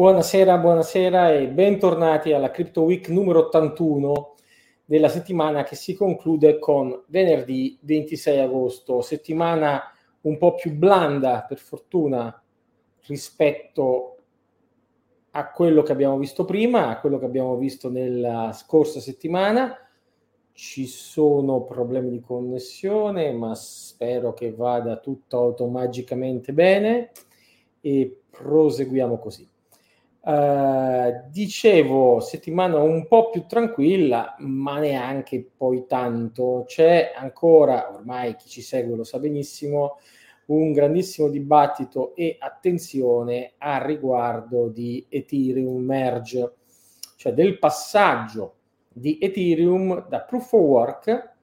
Buonasera, 0.00 0.56
buonasera 0.56 1.30
e 1.34 1.48
bentornati 1.48 2.32
alla 2.32 2.50
Crypto 2.50 2.84
Week 2.84 3.06
numero 3.10 3.40
81 3.48 4.34
della 4.82 5.10
settimana 5.10 5.62
che 5.62 5.74
si 5.74 5.92
conclude 5.92 6.58
con 6.58 7.02
venerdì 7.08 7.78
26 7.82 8.38
agosto, 8.38 9.02
settimana 9.02 9.92
un 10.22 10.38
po' 10.38 10.54
più 10.54 10.72
blanda 10.72 11.44
per 11.46 11.58
fortuna 11.58 12.42
rispetto 13.08 14.16
a 15.32 15.50
quello 15.50 15.82
che 15.82 15.92
abbiamo 15.92 16.16
visto 16.16 16.46
prima, 16.46 16.88
a 16.88 16.98
quello 16.98 17.18
che 17.18 17.26
abbiamo 17.26 17.58
visto 17.58 17.90
nella 17.90 18.54
scorsa 18.54 19.00
settimana. 19.00 19.76
Ci 20.52 20.86
sono 20.86 21.64
problemi 21.64 22.08
di 22.08 22.20
connessione, 22.20 23.32
ma 23.32 23.54
spero 23.54 24.32
che 24.32 24.50
vada 24.50 24.96
tutto 24.96 25.36
automagicamente 25.36 26.54
bene 26.54 27.10
e 27.82 28.22
proseguiamo 28.30 29.18
così. 29.18 29.46
Uh, 30.22 31.28
dicevo, 31.30 32.20
settimana 32.20 32.76
un 32.78 33.06
po' 33.08 33.30
più 33.30 33.46
tranquilla, 33.46 34.36
ma 34.40 34.78
neanche 34.78 35.42
poi 35.56 35.86
tanto. 35.86 36.64
C'è 36.66 37.12
ancora, 37.16 37.90
ormai 37.94 38.36
chi 38.36 38.48
ci 38.48 38.60
segue 38.60 38.96
lo 38.96 39.04
sa 39.04 39.18
benissimo, 39.18 39.98
un 40.46 40.72
grandissimo 40.72 41.28
dibattito 41.28 42.14
e 42.14 42.36
attenzione 42.38 43.52
a 43.58 43.84
riguardo 43.84 44.68
di 44.68 45.06
Ethereum 45.08 45.82
Merge, 45.82 46.54
cioè 47.16 47.32
del 47.32 47.58
passaggio 47.58 48.54
di 48.92 49.18
Ethereum 49.20 50.06
da 50.08 50.20
Proof 50.20 50.52
of 50.52 50.60
Work, 50.60 51.34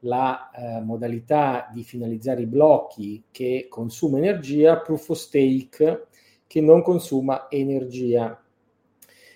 la 0.00 0.50
eh, 0.50 0.80
modalità 0.80 1.70
di 1.72 1.82
finalizzare 1.82 2.42
i 2.42 2.46
blocchi 2.46 3.24
che 3.30 3.66
consuma 3.68 4.18
energia, 4.18 4.78
Proof 4.78 5.10
of 5.10 5.18
Stake, 5.18 6.06
che 6.54 6.60
non 6.60 6.82
consuma 6.82 7.48
energia. 7.50 8.40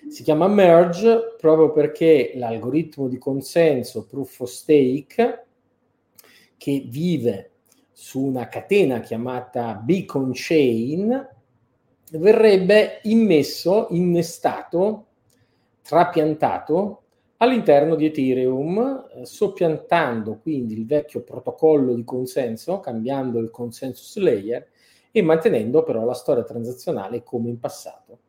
Si 0.07 0.23
chiama 0.23 0.47
merge 0.47 1.35
proprio 1.37 1.73
perché 1.73 2.31
l'algoritmo 2.35 3.09
di 3.09 3.17
consenso 3.17 4.05
proof 4.05 4.39
of 4.39 4.49
stake 4.49 5.45
che 6.55 6.85
vive 6.87 7.51
su 7.91 8.23
una 8.23 8.47
catena 8.47 9.01
chiamata 9.01 9.73
beacon 9.73 10.31
chain 10.33 11.27
verrebbe 12.11 13.01
immesso, 13.03 13.87
innestato, 13.89 15.07
trapiantato 15.81 17.01
all'interno 17.35 17.95
di 17.95 18.05
Ethereum, 18.05 19.09
eh, 19.13 19.25
soppiantando 19.25 20.39
quindi 20.39 20.73
il 20.73 20.85
vecchio 20.85 21.21
protocollo 21.23 21.93
di 21.95 22.05
consenso, 22.05 22.79
cambiando 22.79 23.39
il 23.39 23.51
consensus 23.51 24.15
layer 24.15 24.69
e 25.11 25.21
mantenendo 25.21 25.83
però 25.83 26.05
la 26.05 26.13
storia 26.13 26.43
transazionale 26.43 27.23
come 27.23 27.49
in 27.49 27.59
passato 27.59 28.19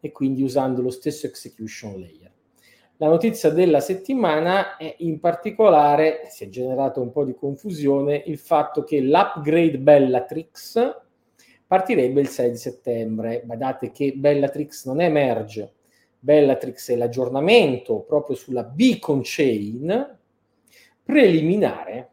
e 0.00 0.12
quindi 0.12 0.42
usando 0.42 0.82
lo 0.82 0.90
stesso 0.90 1.26
execution 1.26 1.98
layer. 1.98 2.32
La 3.00 3.08
notizia 3.08 3.50
della 3.50 3.80
settimana 3.80 4.76
è 4.76 4.96
in 4.98 5.20
particolare, 5.20 6.22
si 6.30 6.44
è 6.44 6.48
generato 6.48 7.00
un 7.00 7.12
po' 7.12 7.24
di 7.24 7.34
confusione, 7.34 8.22
il 8.26 8.38
fatto 8.38 8.82
che 8.82 9.00
l'upgrade 9.00 9.78
Bellatrix 9.78 11.02
partirebbe 11.64 12.20
il 12.20 12.28
6 12.28 12.50
di 12.50 12.56
settembre. 12.56 13.42
Badate 13.44 13.92
che 13.92 14.14
Bellatrix 14.16 14.86
non 14.86 15.00
è 15.00 15.08
merge, 15.08 15.74
Bellatrix 16.18 16.90
è 16.90 16.96
l'aggiornamento 16.96 18.00
proprio 18.00 18.34
sulla 18.34 18.64
beacon 18.64 19.20
chain 19.22 20.18
preliminare, 21.04 22.10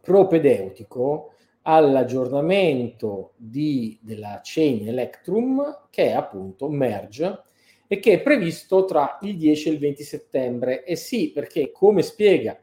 propedeutico 0.00 1.32
all'aggiornamento 1.70 3.34
di, 3.36 3.98
della 4.00 4.40
chain 4.42 4.88
Electrum 4.88 5.88
che 5.90 6.06
è 6.06 6.12
appunto 6.12 6.70
merge 6.70 7.42
e 7.86 7.98
che 8.00 8.14
è 8.14 8.22
previsto 8.22 8.86
tra 8.86 9.18
il 9.20 9.36
10 9.36 9.68
e 9.68 9.72
il 9.72 9.78
20 9.78 10.02
settembre. 10.02 10.84
E 10.84 10.96
sì, 10.96 11.30
perché 11.30 11.70
come 11.70 12.02
spiega 12.02 12.58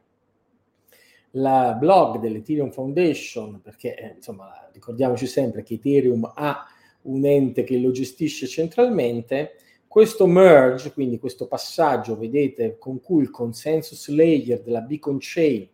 la 1.32 1.76
blog 1.80 2.18
dell'Ethereum 2.20 2.72
Foundation, 2.72 3.62
perché 3.62 3.96
eh, 3.96 4.14
insomma 4.16 4.70
ricordiamoci 4.72 5.28
sempre 5.28 5.62
che 5.62 5.76
Ethereum 5.76 6.32
ha 6.34 6.66
un 7.04 7.26
ente 7.26 7.64
che 7.64 7.78
lo 7.78 7.92
gestisce 7.92 8.48
centralmente, 8.48 9.58
questo 9.88 10.26
merge, 10.26 10.92
quindi 10.94 11.20
questo 11.20 11.48
passaggio, 11.48 12.18
vedete, 12.18 12.78
con 12.80 13.00
cui 13.02 13.22
il 13.22 13.30
consensus 13.30 14.10
layer 14.10 14.62
della 14.62 14.82
Beacon 14.82 15.18
Chain 15.20 15.68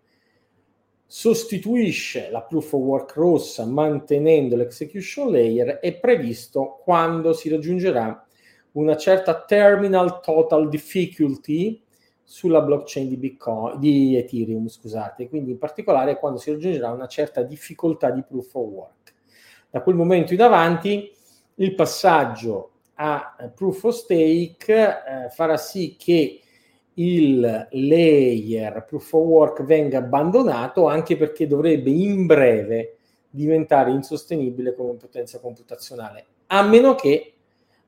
sostituisce 1.13 2.29
la 2.31 2.41
proof 2.41 2.71
of 2.71 2.79
work 2.79 3.15
rossa 3.15 3.65
mantenendo 3.65 4.55
l'execution 4.55 5.29
layer 5.29 5.79
è 5.79 5.99
previsto 5.99 6.79
quando 6.85 7.33
si 7.33 7.49
raggiungerà 7.49 8.25
una 8.73 8.95
certa 8.95 9.43
terminal 9.43 10.21
total 10.21 10.69
difficulty 10.69 11.83
sulla 12.23 12.61
blockchain 12.61 13.09
di, 13.09 13.17
Bitcoin, 13.17 13.77
di 13.77 14.15
Ethereum, 14.15 14.69
scusate, 14.69 15.27
quindi 15.27 15.51
in 15.51 15.57
particolare 15.57 16.17
quando 16.17 16.39
si 16.39 16.49
raggiungerà 16.49 16.91
una 16.91 17.07
certa 17.07 17.41
difficoltà 17.41 18.09
di 18.09 18.23
proof 18.23 18.55
of 18.55 18.71
work. 18.71 19.13
Da 19.69 19.81
quel 19.81 19.95
momento 19.95 20.33
in 20.33 20.41
avanti 20.41 21.11
il 21.55 21.75
passaggio 21.75 22.71
a 22.93 23.51
proof 23.53 23.83
of 23.83 23.95
stake 23.95 24.73
eh, 24.73 25.29
farà 25.29 25.57
sì 25.57 25.97
che 25.99 26.39
il 26.95 27.67
layer 27.71 28.83
proof 28.85 29.13
of 29.13 29.25
work 29.25 29.63
venga 29.63 29.99
abbandonato 29.99 30.87
anche 30.87 31.15
perché 31.15 31.47
dovrebbe 31.47 31.89
in 31.89 32.25
breve 32.25 32.97
diventare 33.29 33.91
insostenibile 33.91 34.75
come 34.75 34.95
potenza 34.95 35.39
computazionale, 35.39 36.25
a 36.47 36.63
meno 36.63 36.95
che, 36.95 37.33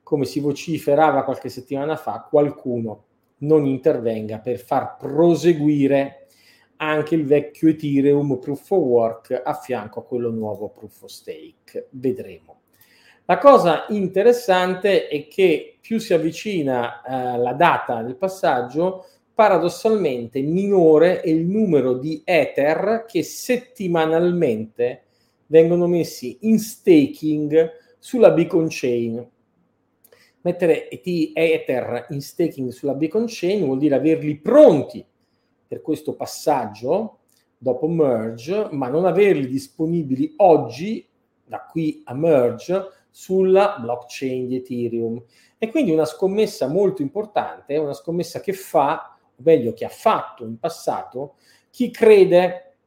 come 0.01 0.25
si 0.25 0.39
vociferava 0.39 1.23
qualche 1.23 1.49
settimana 1.49 1.97
fa, 1.97 2.25
qualcuno 2.29 3.05
non 3.39 3.65
intervenga 3.65 4.39
per 4.39 4.57
far 4.57 4.95
proseguire 4.97 6.27
anche 6.77 7.15
il 7.15 7.25
vecchio 7.25 7.69
Ethereum 7.69 8.37
proof 8.39 8.71
of 8.71 8.79
work 8.79 9.41
a 9.43 9.53
fianco 9.53 9.99
a 9.99 10.03
quello 10.03 10.29
nuovo 10.29 10.69
proof 10.69 11.03
of 11.03 11.09
stake. 11.09 11.87
Vedremo. 11.91 12.62
La 13.25 13.37
cosa 13.37 13.85
interessante 13.87 15.07
è 15.07 15.29
che 15.29 15.77
più 15.79 15.97
si 15.97 16.13
avvicina 16.13 17.01
eh, 17.01 17.37
la 17.37 17.53
data 17.53 18.01
del 18.01 18.17
passaggio, 18.17 19.05
paradossalmente 19.33 20.41
minore 20.41 21.21
è 21.21 21.29
il 21.29 21.45
numero 21.45 21.93
di 21.93 22.21
Ether 22.25 23.05
che 23.07 23.23
settimanalmente 23.23 25.03
vengono 25.45 25.87
messi 25.87 26.39
in 26.41 26.59
staking 26.59 27.71
sulla 27.97 28.31
Beacon 28.31 28.67
Chain. 28.69 29.25
Mettere 30.41 30.89
Ether 30.89 32.07
in 32.09 32.21
staking 32.21 32.71
sulla 32.71 32.93
Beacon 32.93 33.23
Chain 33.27 33.63
vuol 33.63 33.77
dire 33.77 33.95
averli 33.95 34.35
pronti 34.35 35.03
per 35.65 35.81
questo 35.81 36.13
passaggio 36.15 37.19
dopo 37.57 37.87
merge, 37.87 38.67
ma 38.71 38.89
non 38.89 39.05
averli 39.05 39.47
disponibili 39.47 40.33
oggi, 40.37 41.07
da 41.45 41.61
qui 41.61 42.01
a 42.03 42.13
merge, 42.13 42.89
sulla 43.13 43.77
blockchain 43.79 44.47
di 44.47 44.55
Ethereum. 44.55 45.23
E 45.59 45.69
quindi 45.69 45.91
una 45.91 46.05
scommessa 46.05 46.67
molto 46.67 47.03
importante, 47.03 47.77
una 47.77 47.93
scommessa 47.93 48.41
che 48.41 48.53
fa, 48.53 49.15
o 49.35 49.41
meglio 49.43 49.73
che 49.73 49.85
ha 49.85 49.89
fatto 49.89 50.43
in 50.43 50.57
passato, 50.57 51.35
chi 51.69 51.91
crede 51.91 52.77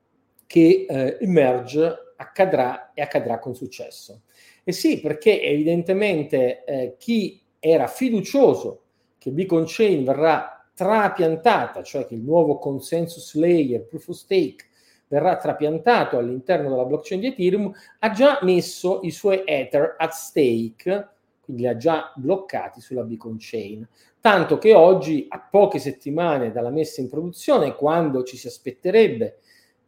che 0.46 0.84
eh, 0.88 1.18
il 1.20 1.28
merge 1.28 2.12
accadrà 2.16 2.92
e 2.92 3.02
accadrà 3.02 3.38
con 3.38 3.54
successo. 3.54 4.22
E 4.64 4.72
sì, 4.72 5.00
perché 5.00 5.40
evidentemente 5.40 6.64
eh, 6.64 6.96
chi 6.98 7.40
era 7.60 7.86
fiducioso 7.86 8.82
che 9.18 9.30
Beacon 9.30 9.64
Chain 9.66 10.04
verrà 10.04 10.68
trapiantata, 10.74 11.84
cioè 11.84 12.04
che 12.04 12.14
il 12.14 12.22
nuovo 12.22 12.58
consensus 12.58 13.34
layer, 13.34 13.86
proof 13.86 14.08
of 14.08 14.16
stake, 14.16 14.66
verrà 15.08 15.36
trapiantato 15.36 16.18
all'interno 16.18 16.68
della 16.68 16.84
blockchain 16.84 17.20
di 17.20 17.26
Ethereum, 17.28 17.72
ha 18.00 18.10
già 18.10 18.38
messo 18.42 19.00
i 19.02 19.10
suoi 19.10 19.42
Ether 19.44 19.94
at 19.98 20.12
stake, 20.12 21.08
quindi 21.40 21.62
li 21.62 21.68
ha 21.68 21.76
già 21.76 22.12
bloccati 22.16 22.80
sulla 22.80 23.02
Beacon 23.02 23.36
Chain. 23.38 23.86
Tanto 24.20 24.58
che 24.58 24.74
oggi, 24.74 25.26
a 25.28 25.38
poche 25.38 25.78
settimane 25.78 26.50
dalla 26.50 26.70
messa 26.70 27.00
in 27.00 27.08
produzione, 27.08 27.76
quando 27.76 28.24
ci 28.24 28.36
si 28.36 28.48
aspetterebbe 28.48 29.38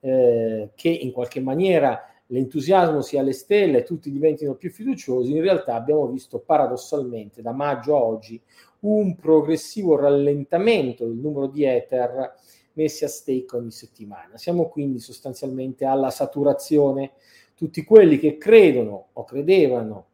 eh, 0.01 0.71
che 0.77 0.89
in 0.89 1.11
qualche 1.11 1.41
maniera 1.41 2.01
l'entusiasmo 2.27 3.01
sia 3.01 3.21
alle 3.21 3.33
stelle 3.33 3.79
e 3.79 3.83
tutti 3.83 4.13
diventino 4.13 4.55
più 4.55 4.71
fiduciosi, 4.71 5.33
in 5.33 5.41
realtà 5.41 5.75
abbiamo 5.75 6.07
visto 6.07 6.39
paradossalmente 6.39 7.43
da 7.43 7.53
maggio 7.53 7.97
a 7.97 8.03
oggi 8.03 8.41
un 8.81 9.17
progressivo 9.17 9.97
rallentamento 9.97 11.05
del 11.05 11.17
numero 11.17 11.47
di 11.49 11.65
Ether 11.65 12.35
messi 12.79 13.05
a 13.05 13.09
stake 13.09 13.57
ogni 13.57 13.73
settimana. 13.73 14.39
Siamo 14.39 14.69
quindi 14.69 15.01
sostanzialmente 15.01 15.85
alla 15.85 16.11
saturazione. 16.11 17.13
Tutti 17.55 17.83
quelli 17.83 18.19
che 18.19 18.39
credono 18.39 19.09
o 19.15 19.25
credevano 19.25 20.07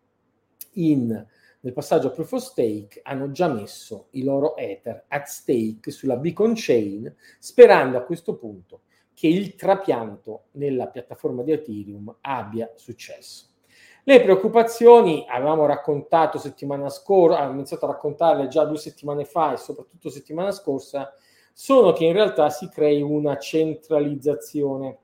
in, 0.72 1.26
nel 1.60 1.72
passaggio 1.74 2.08
a 2.08 2.10
proof 2.10 2.32
of 2.32 2.42
stake 2.42 3.00
hanno 3.02 3.30
già 3.30 3.48
messo 3.48 4.06
i 4.12 4.24
loro 4.24 4.56
Ether 4.56 5.04
at 5.08 5.26
stake 5.26 5.90
sulla 5.90 6.16
Beacon 6.16 6.54
Chain, 6.54 7.14
sperando 7.38 7.98
a 7.98 8.02
questo 8.02 8.36
punto 8.36 8.80
che 9.12 9.28
il 9.28 9.54
trapianto 9.54 10.44
nella 10.52 10.88
piattaforma 10.88 11.42
di 11.42 11.52
Ethereum 11.52 12.16
abbia 12.22 12.72
successo. 12.74 13.48
Le 14.06 14.22
preoccupazioni, 14.22 15.24
avevamo 15.28 15.66
raccontato 15.66 16.38
settimana 16.38 16.88
scorsa, 16.88 17.36
abbiamo 17.36 17.58
iniziato 17.58 17.86
a 17.86 17.92
raccontarle 17.92 18.48
già 18.48 18.64
due 18.64 18.76
settimane 18.76 19.24
fa 19.24 19.52
e 19.52 19.56
soprattutto 19.56 20.10
settimana 20.10 20.50
scorsa, 20.50 21.14
sono 21.56 21.92
che 21.92 22.04
in 22.04 22.12
realtà 22.12 22.50
si 22.50 22.68
crei 22.68 23.00
una 23.00 23.38
centralizzazione. 23.38 24.98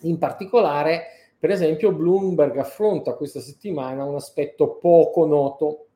In 0.00 0.16
particolare, 0.16 1.34
per 1.38 1.50
esempio, 1.50 1.92
Bloomberg 1.92 2.56
affronta 2.56 3.14
questa 3.14 3.40
settimana 3.40 4.04
un 4.04 4.14
aspetto 4.14 4.76
poco 4.76 5.26
noto. 5.26 5.86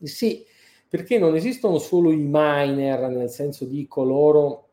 Sì, 0.00 0.46
perché 0.88 1.18
non 1.18 1.34
esistono 1.34 1.78
solo 1.78 2.12
i 2.12 2.16
miner, 2.16 3.08
nel 3.08 3.28
senso 3.28 3.64
di 3.64 3.86
coloro 3.88 4.68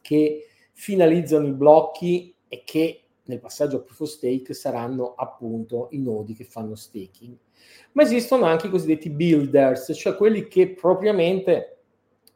che 0.00 0.46
finalizzano 0.72 1.48
i 1.48 1.52
blocchi 1.52 2.34
e 2.46 2.62
che 2.64 3.02
nel 3.24 3.40
passaggio 3.40 3.78
a 3.78 3.80
proof 3.80 4.00
of 4.00 4.08
stake 4.08 4.54
saranno 4.54 5.14
appunto 5.16 5.88
i 5.90 5.98
nodi 5.98 6.34
che 6.34 6.44
fanno 6.44 6.76
staking. 6.76 7.36
Ma 7.92 8.02
esistono 8.02 8.44
anche 8.44 8.68
i 8.68 8.70
cosiddetti 8.70 9.10
builders, 9.10 9.92
cioè 9.96 10.16
quelli 10.16 10.46
che 10.46 10.70
propriamente 10.70 11.78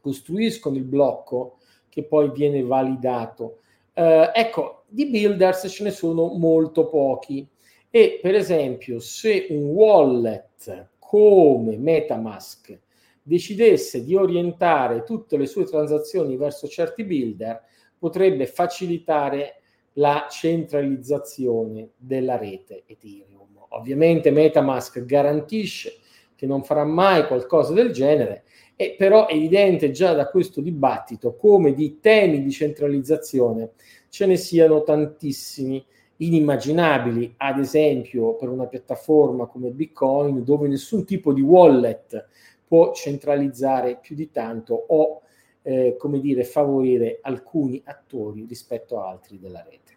costruiscono 0.01 0.75
il 0.75 0.83
blocco 0.83 1.56
che 1.97 2.03
poi 2.03 2.29
viene 2.29 2.61
validato. 2.61 3.61
Eh, 3.91 4.29
ecco, 4.31 4.83
di 4.87 5.07
builders 5.07 5.65
ce 5.67 5.83
ne 5.83 5.89
sono 5.89 6.27
molto 6.27 6.85
pochi 6.89 7.47
e 7.89 8.19
per 8.21 8.35
esempio 8.35 8.99
se 8.99 9.47
un 9.49 9.69
wallet 9.69 10.89
come 10.99 11.75
Metamask 11.75 12.79
decidesse 13.23 14.03
di 14.03 14.15
orientare 14.15 15.01
tutte 15.01 15.37
le 15.37 15.47
sue 15.47 15.63
transazioni 15.63 16.37
verso 16.37 16.67
certi 16.67 17.03
builder, 17.03 17.63
potrebbe 17.97 18.45
facilitare 18.45 19.61
la 19.93 20.27
centralizzazione 20.29 21.89
della 21.97 22.37
rete 22.37 22.83
Ethereum. 22.85 23.65
Ovviamente 23.69 24.29
Metamask 24.29 25.03
garantisce 25.03 25.95
che 26.35 26.45
non 26.45 26.63
farà 26.63 26.83
mai 26.83 27.25
qualcosa 27.25 27.73
del 27.73 27.91
genere, 27.91 28.43
e 28.79 28.95
però 28.95 29.25
è 29.25 29.33
evidente 29.33 29.89
già 29.89 30.13
da 30.13 30.27
questo 30.27 30.61
dibattito 30.61 31.35
come 31.35 31.73
di 31.73 31.99
temi 31.99 32.43
di 32.43 32.51
centralizzazione 32.51 33.71
ce 34.07 34.27
ne 34.27 34.37
siano 34.37 34.83
tantissimi 34.83 35.83
inimmaginabili, 36.17 37.33
ad 37.37 37.57
esempio 37.57 38.35
per 38.35 38.49
una 38.49 38.67
piattaforma 38.67 39.47
come 39.47 39.71
Bitcoin 39.71 40.43
dove 40.43 40.67
nessun 40.67 41.05
tipo 41.05 41.33
di 41.33 41.41
wallet 41.41 42.27
può 42.67 42.93
centralizzare 42.93 43.97
più 43.99 44.15
di 44.15 44.29
tanto 44.31 44.85
o 44.87 45.21
eh, 45.63 45.95
come 45.97 46.19
dire 46.19 46.43
favorire 46.43 47.19
alcuni 47.21 47.81
attori 47.83 48.45
rispetto 48.47 49.01
a 49.01 49.09
altri 49.09 49.39
della 49.39 49.63
rete. 49.63 49.95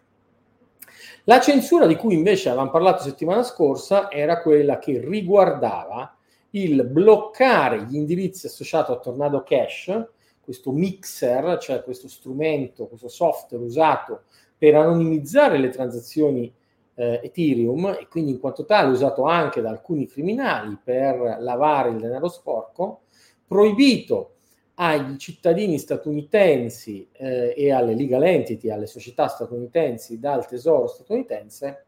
La 1.25 1.39
censura 1.39 1.85
di 1.85 1.95
cui 1.95 2.15
invece 2.15 2.49
avevamo 2.49 2.71
parlato 2.71 3.03
settimana 3.03 3.43
scorsa 3.43 4.09
era 4.09 4.41
quella 4.41 4.79
che 4.79 4.99
riguardava 4.99 6.15
il 6.51 6.85
bloccare 6.85 7.85
gli 7.85 7.95
indirizzi 7.95 8.47
associati 8.47 8.91
a 8.91 8.97
Tornado 8.97 9.43
Cash, 9.43 10.05
questo 10.41 10.71
mixer, 10.71 11.57
cioè 11.59 11.83
questo 11.83 12.07
strumento, 12.07 12.87
questo 12.87 13.07
software 13.07 13.63
usato 13.63 14.23
per 14.57 14.75
anonimizzare 14.75 15.57
le 15.57 15.69
transazioni 15.69 16.53
eh, 16.95 17.19
Ethereum 17.23 17.97
e 17.99 18.07
quindi 18.09 18.31
in 18.31 18.39
quanto 18.39 18.65
tale 18.65 18.91
usato 18.91 19.23
anche 19.23 19.61
da 19.61 19.69
alcuni 19.69 20.07
criminali 20.07 20.77
per 20.83 21.37
lavare 21.39 21.89
il 21.89 21.97
denaro 21.97 22.27
sporco, 22.27 23.01
proibito 23.47 24.35
agli 24.75 25.17
cittadini 25.17 25.77
statunitensi 25.77 27.07
eh, 27.11 27.53
e 27.55 27.71
alle 27.71 27.95
legal 27.95 28.23
entity, 28.23 28.69
alle 28.69 28.87
società 28.87 29.27
statunitensi 29.27 30.19
dal 30.19 30.47
tesoro 30.47 30.87
statunitense, 30.87 31.85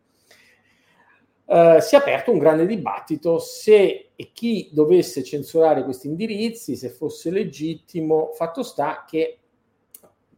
eh, 1.45 1.77
si 1.81 1.95
è 1.95 1.97
aperto 1.97 2.31
un 2.31 2.39
grande 2.39 2.65
dibattito 2.65 3.39
se 3.39 4.11
e 4.15 4.31
chi 4.31 4.69
dovesse 4.71 5.23
censurare 5.23 5.83
questi 5.83 6.07
indirizzi, 6.07 6.75
se 6.75 6.89
fosse 6.89 7.29
legittimo, 7.31 8.31
fatto 8.33 8.63
sta 8.63 9.05
che 9.07 9.39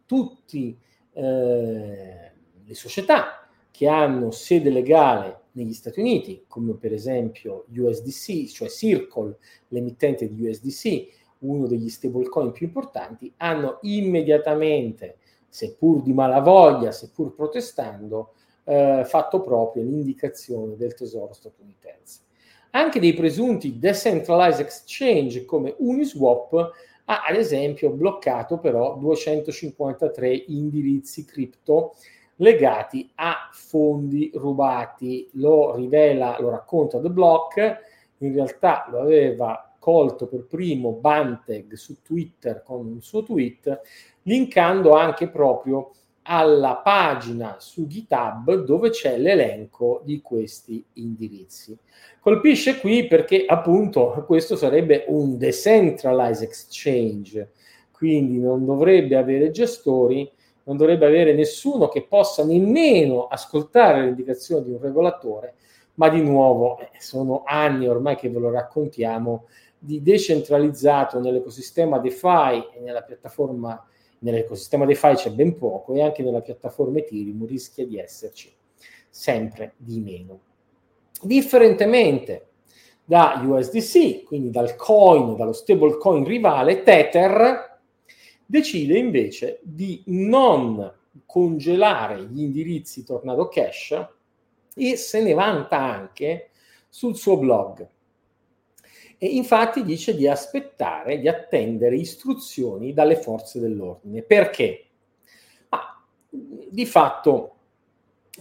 tutte 0.05 0.77
eh, 1.13 2.31
le 2.65 2.73
società 2.73 3.47
che 3.71 3.87
hanno 3.87 4.31
sede 4.31 4.69
legale 4.69 5.41
negli 5.53 5.73
Stati 5.73 5.99
Uniti, 5.99 6.45
come 6.47 6.73
per 6.75 6.93
esempio 6.93 7.65
USDC, 7.75 8.47
cioè 8.47 8.69
Circle, 8.69 9.37
l'emittente 9.69 10.27
di 10.27 10.47
USDC, 10.47 11.07
uno 11.39 11.67
degli 11.67 11.89
stablecoin 11.89 12.51
più 12.51 12.67
importanti, 12.67 13.31
hanno 13.37 13.79
immediatamente, 13.81 15.17
seppur 15.47 16.01
di 16.01 16.13
malavoglia, 16.13 16.91
seppur 16.91 17.33
protestando, 17.33 18.33
eh, 18.65 19.03
fatto 19.06 19.41
proprio 19.41 19.83
l'indicazione 19.83 20.75
del 20.75 20.94
tesoro 20.94 21.33
statunitense. 21.33 22.19
Anche 22.71 23.00
dei 23.00 23.13
presunti 23.13 23.79
decentralized 23.79 24.65
exchange 24.65 25.45
come 25.45 25.75
Uniswap 25.77 26.71
ha 27.06 27.23
ad 27.23 27.35
esempio 27.35 27.91
bloccato 27.91 28.57
però 28.57 28.97
253 28.97 30.44
indirizzi 30.47 31.23
cripto 31.23 31.95
legati 32.38 33.09
a 33.15 33.50
fondi 33.53 34.31
rubati. 34.33 35.29
Lo 35.33 35.75
rivela, 35.75 36.35
lo 36.39 36.50
racconta 36.50 37.00
The 37.00 37.09
Block, 37.09 37.77
in 38.17 38.33
realtà 38.33 38.88
lo 38.89 39.00
aveva 39.00 39.73
colto 39.79 40.27
per 40.27 40.45
primo 40.45 40.94
Banteg 40.94 41.75
su 41.75 42.01
Twitter 42.01 42.63
con 42.63 42.88
un 42.88 43.01
suo 43.01 43.23
tweet, 43.23 43.81
linkando 44.23 44.94
anche 44.94 45.29
proprio 45.29 45.91
alla 46.27 46.77
pagina 46.77 47.57
su 47.60 47.86
GitHub 47.86 48.63
dove 48.63 48.89
c'è 48.89 49.18
l'elenco 49.18 50.01
di 50.04 50.22
questi 50.22 50.83
indirizzi. 50.94 51.77
Colpisce 52.19 52.80
qui 52.80 53.06
perché 53.07 53.45
appunto 53.45 54.24
questo 54.25 54.56
sarebbe 54.56 55.06
un 55.07 55.38
decentralized 55.38 56.48
exchange, 56.48 57.51
quindi 57.92 58.39
non 58.39 58.66
dovrebbe 58.66 59.16
avere 59.16 59.51
gestori, 59.51 60.30
non 60.63 60.77
dovrebbe 60.77 61.06
avere 61.06 61.33
nessuno 61.33 61.88
che 61.88 62.07
possa 62.07 62.44
nemmeno 62.44 63.27
ascoltare 63.27 64.01
le 64.01 64.10
indicazioni 64.10 64.63
di 64.63 64.72
un 64.72 64.81
regolatore, 64.81 65.54
ma 65.95 66.10
di 66.10 66.22
nuovo 66.22 66.80
eh, 66.80 66.89
sono 66.98 67.44
anni 67.45 67.88
ormai 67.88 68.16
che 68.16 68.30
ve 68.30 68.39
lo 68.39 68.50
raccontiamo 68.50 69.45
di 69.77 70.01
decentralizzato 70.01 71.19
nell'ecosistema 71.19 72.00
DeFi 72.00 72.72
e 72.74 72.80
nella 72.81 73.04
piattaforma, 73.04 73.86
nell'ecosistema 74.25 74.86
DeFi 74.86 75.13
c'è 75.13 75.30
ben 75.30 75.56
poco 75.56 75.94
e 75.94 76.01
anche 76.01 76.24
nella 76.24 76.42
piattaforma 76.42 76.98
Ethereum 76.98 77.45
rischia 77.45 77.86
di 77.86 78.00
esserci 78.00 78.51
sempre 79.07 79.74
di 79.77 80.00
meno. 80.00 80.39
Differentemente 81.22 82.48
da 83.05 83.41
USDC, 83.46 84.24
quindi 84.24 84.50
dal 84.50 84.75
coin, 84.75 85.36
dallo 85.36 85.53
stablecoin 85.53 86.25
rivale, 86.25 86.82
Tether 86.82 87.79
decide 88.46 88.98
invece 88.98 89.60
di 89.62 90.01
non 90.08 90.91
congelare 91.25 92.25
gli 92.25 92.41
indirizzi 92.41 93.05
Tornado 93.05 93.48
Cash 93.48 94.08
e 94.74 94.96
se 94.98 95.22
ne 95.22 95.34
vanta 95.34 95.79
anche 95.79 96.50
sul 96.89 97.15
suo 97.15 97.38
blog. 97.38 97.88
E 99.25 99.29
infatti 99.29 99.84
dice 99.84 100.15
di 100.15 100.27
aspettare, 100.27 101.17
di 101.17 101.27
attendere 101.27 101.96
istruzioni 101.96 102.94
dalle 102.94 103.15
forze 103.15 103.60
dell'ordine. 103.60 104.22
Perché? 104.22 104.86
Ma 105.70 106.05
di 106.70 106.86
fatto 106.86 107.55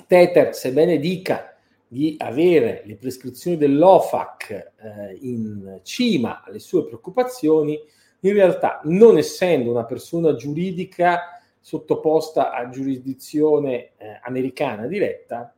Tether, 0.07 0.55
sebbene 0.55 0.99
dica 0.99 1.57
di 1.89 2.17
avere 2.19 2.83
le 2.85 2.97
prescrizioni 2.97 3.57
dell'OFAC 3.57 4.51
eh, 4.51 5.19
in 5.23 5.81
cima 5.85 6.43
alle 6.45 6.59
sue 6.59 6.85
preoccupazioni, 6.85 7.81
in 8.21 8.33
realtà, 8.35 8.83
non 8.85 9.17
essendo 9.17 9.71
una 9.71 9.87
persona 9.87 10.35
giuridica 10.35 11.41
sottoposta 11.61 12.53
a 12.53 12.69
giurisdizione 12.69 13.93
eh, 13.97 14.21
americana 14.23 14.87
diretta, 14.87 15.51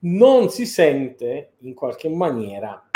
non 0.00 0.50
si 0.50 0.66
sente 0.66 1.52
in 1.58 1.74
qualche 1.74 2.08
maniera 2.08 2.88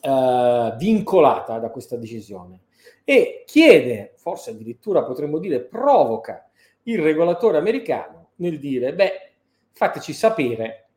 eh, 0.00 0.74
vincolata 0.78 1.58
da 1.58 1.70
questa 1.70 1.96
decisione 1.96 2.60
e 3.04 3.44
chiede, 3.46 4.14
forse 4.16 4.50
addirittura 4.50 5.04
potremmo 5.04 5.38
dire 5.38 5.60
provoca 5.60 6.48
il 6.84 6.98
regolatore 6.98 7.58
americano 7.58 8.30
nel 8.36 8.58
dire, 8.58 8.94
beh, 8.94 9.32
fateci 9.72 10.12
sapere 10.12 10.88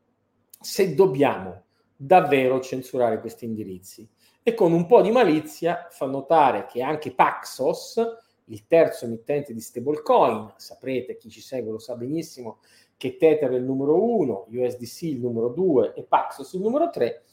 se 0.60 0.94
dobbiamo 0.94 1.63
davvero 1.96 2.60
censurare 2.60 3.20
questi 3.20 3.46
indirizzi. 3.46 4.08
E 4.41 4.53
con 4.53 4.72
un 4.72 4.86
po' 4.86 5.01
di 5.01 5.12
malizia 5.12 5.88
fa 5.89 6.06
notare 6.06 6.65
che 6.65 6.82
anche 6.82 7.13
Paxos, 7.13 8.01
il 8.46 8.65
terzo 8.65 9.06
emittente 9.06 9.53
di 9.53 9.60
stablecoin, 9.60 10.53
saprete, 10.56 11.18
chi 11.18 11.29
ci 11.29 11.41
segue 11.41 11.72
lo 11.72 11.77
sa 11.77 11.96
benissimo, 11.96 12.60
che 12.98 13.18
Tether 13.18 13.51
è 13.51 13.56
il 13.56 13.63
numero 13.63 14.01
uno, 14.01 14.48
USDC 14.50 15.01
il 15.03 15.20
numero 15.20 15.50
due 15.50 15.94
e 15.96 16.03
Paxos 16.03 16.53
il 16.53 16.62
numero 16.62 16.89
tre, 16.89 17.24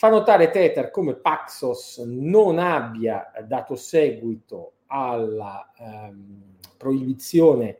Fa 0.00 0.10
notare 0.10 0.50
Tether 0.50 0.92
come 0.92 1.16
Paxos 1.16 1.98
non 2.06 2.60
abbia 2.60 3.32
dato 3.44 3.74
seguito 3.74 4.74
alla 4.86 5.72
ehm, 5.76 6.54
proibizione, 6.76 7.78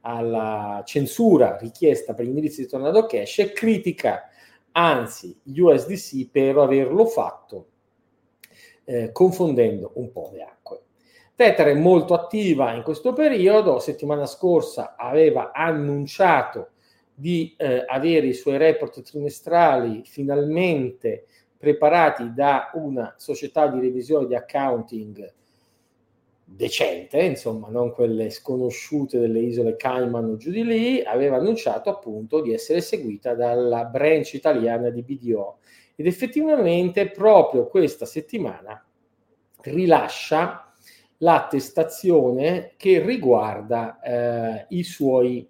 alla 0.00 0.82
censura 0.84 1.56
richiesta 1.58 2.12
per 2.12 2.24
gli 2.24 2.30
indirizzi 2.30 2.62
di 2.62 2.66
Tornado 2.66 3.06
Cash 3.06 3.38
e 3.38 3.52
critica 3.52 4.28
anzi 4.72 5.38
USDC 5.44 6.28
per 6.28 6.58
averlo 6.58 7.06
fatto 7.06 7.66
eh, 8.82 9.12
confondendo 9.12 9.92
un 9.94 10.10
po' 10.10 10.30
le 10.32 10.42
acque. 10.42 10.80
Tether 11.36 11.68
è 11.68 11.74
molto 11.74 12.14
attiva 12.14 12.72
in 12.72 12.82
questo 12.82 13.12
periodo, 13.12 13.78
settimana 13.78 14.26
scorsa 14.26 14.96
aveva 14.96 15.52
annunciato 15.52 16.70
di 17.14 17.54
eh, 17.56 17.84
avere 17.86 18.26
i 18.26 18.34
suoi 18.34 18.56
report 18.56 19.02
trimestrali 19.02 20.02
finalmente 20.04 21.26
preparati 21.60 22.32
da 22.32 22.70
una 22.72 23.12
società 23.18 23.66
di 23.66 23.80
revisione 23.80 24.26
di 24.26 24.34
accounting 24.34 25.30
decente, 26.42 27.20
insomma, 27.20 27.68
non 27.68 27.92
quelle 27.92 28.30
sconosciute 28.30 29.18
delle 29.18 29.40
isole 29.40 29.76
Cayman 29.76 30.24
o 30.24 30.36
giù 30.36 30.50
di 30.50 30.64
lì, 30.64 31.02
aveva 31.02 31.36
annunciato 31.36 31.90
appunto 31.90 32.40
di 32.40 32.54
essere 32.54 32.80
seguita 32.80 33.34
dalla 33.34 33.84
branch 33.84 34.32
italiana 34.32 34.88
di 34.88 35.02
BDO 35.02 35.58
ed 35.96 36.06
effettivamente 36.06 37.10
proprio 37.10 37.66
questa 37.66 38.06
settimana 38.06 38.82
rilascia 39.60 40.72
l'attestazione 41.18 42.72
che 42.78 43.00
riguarda 43.04 44.00
eh, 44.00 44.66
i 44.70 44.82
suoi, 44.82 45.46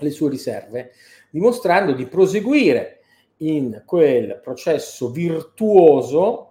le 0.00 0.10
sue 0.10 0.28
riserve, 0.28 0.92
dimostrando 1.30 1.94
di 1.94 2.06
proseguire 2.06 2.99
in 3.42 3.82
quel 3.84 4.40
processo 4.42 5.10
virtuoso 5.10 6.50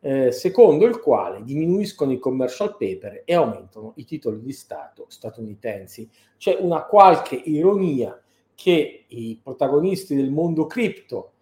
eh, 0.00 0.32
secondo 0.32 0.86
il 0.86 0.98
quale 0.98 1.42
diminuiscono 1.44 2.12
i 2.12 2.18
commercial 2.18 2.76
paper 2.76 3.22
e 3.24 3.34
aumentano 3.34 3.92
i 3.96 4.04
titoli 4.04 4.40
di 4.40 4.52
Stato 4.52 5.06
statunitensi. 5.08 6.08
C'è 6.38 6.56
una 6.58 6.84
qualche 6.84 7.34
ironia 7.36 8.18
che 8.54 9.04
i 9.06 9.38
protagonisti 9.42 10.14
del 10.14 10.30
mondo 10.30 10.66
cripto 10.66 11.32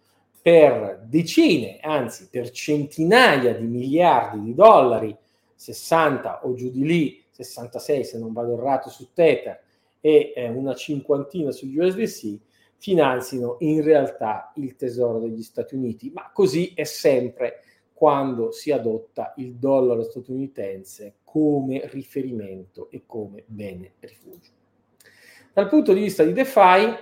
per 0.41 1.05
decine, 1.05 1.79
anzi 1.81 2.27
per 2.29 2.49
centinaia 2.49 3.53
di 3.53 3.65
miliardi 3.65 4.41
di 4.41 4.53
dollari, 4.53 5.15
60 5.55 6.45
o 6.45 6.53
giù 6.53 6.69
di 6.69 6.85
lì, 6.85 7.23
66 7.31 8.03
se 8.03 8.17
non 8.17 8.33
vado 8.33 8.53
errato 8.53 8.89
su 8.89 9.09
Tether 9.13 9.61
e 10.01 10.33
eh, 10.35 10.49
una 10.49 10.73
cinquantina 10.75 11.51
su 11.51 11.67
USDC, 11.67 12.39
finanzino 12.79 13.57
in 13.59 13.83
realtà 13.83 14.51
il 14.55 14.75
tesoro 14.75 15.19
degli 15.19 15.43
Stati 15.43 15.75
Uniti, 15.75 16.11
ma 16.13 16.31
così 16.33 16.71
è 16.73 16.85
sempre 16.85 17.61
quando 17.93 18.51
si 18.51 18.71
adotta 18.71 19.33
il 19.37 19.55
dollaro 19.55 20.03
statunitense 20.03 21.15
come 21.25 21.81
riferimento 21.91 22.89
e 22.89 23.03
come 23.05 23.43
bene 23.45 23.91
rifugio. 23.99 24.51
Dal 25.51 25.67
punto 25.67 25.91
di 25.91 25.99
vista 25.99 26.23
di 26.23 26.31
DeFi, 26.31 26.95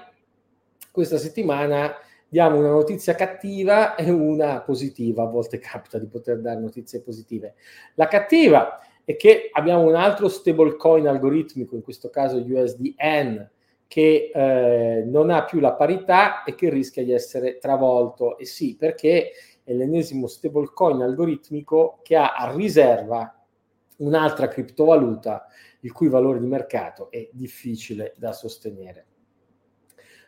questa 0.91 1.19
settimana 1.19 1.93
diamo 2.27 2.57
una 2.57 2.71
notizia 2.71 3.13
cattiva 3.13 3.95
e 3.95 4.09
una 4.09 4.61
positiva, 4.61 5.23
a 5.23 5.27
volte 5.27 5.59
capita 5.59 5.99
di 5.99 6.07
poter 6.07 6.39
dare 6.39 6.59
notizie 6.59 7.01
positive. 7.01 7.53
La 7.93 8.07
cattiva 8.07 8.81
è 9.05 9.15
che 9.15 9.49
abbiamo 9.53 9.83
un 9.83 9.93
altro 9.93 10.27
stablecoin 10.27 11.07
algoritmico, 11.07 11.75
in 11.75 11.83
questo 11.83 12.09
caso 12.09 12.37
USDN, 12.37 13.47
che 13.87 14.31
eh, 14.33 15.03
non 15.05 15.29
ha 15.29 15.45
più 15.45 15.59
la 15.59 15.73
parità 15.73 16.43
e 16.43 16.55
che 16.55 16.69
rischia 16.69 17.03
di 17.03 17.11
essere 17.11 17.57
travolto. 17.57 18.37
E 18.37 18.45
sì, 18.45 18.75
perché 18.75 19.31
è 19.63 19.73
l'ennesimo 19.73 20.27
stablecoin 20.27 21.01
algoritmico 21.01 21.99
che 22.03 22.15
ha 22.15 22.33
a 22.33 22.53
riserva 22.55 23.33
un'altra 23.97 24.47
criptovaluta 24.47 25.47
il 25.81 25.91
cui 25.91 26.09
valore 26.09 26.39
di 26.39 26.47
mercato 26.47 27.09
è 27.11 27.27
difficile 27.31 28.13
da 28.17 28.33
sostenere. 28.33 29.05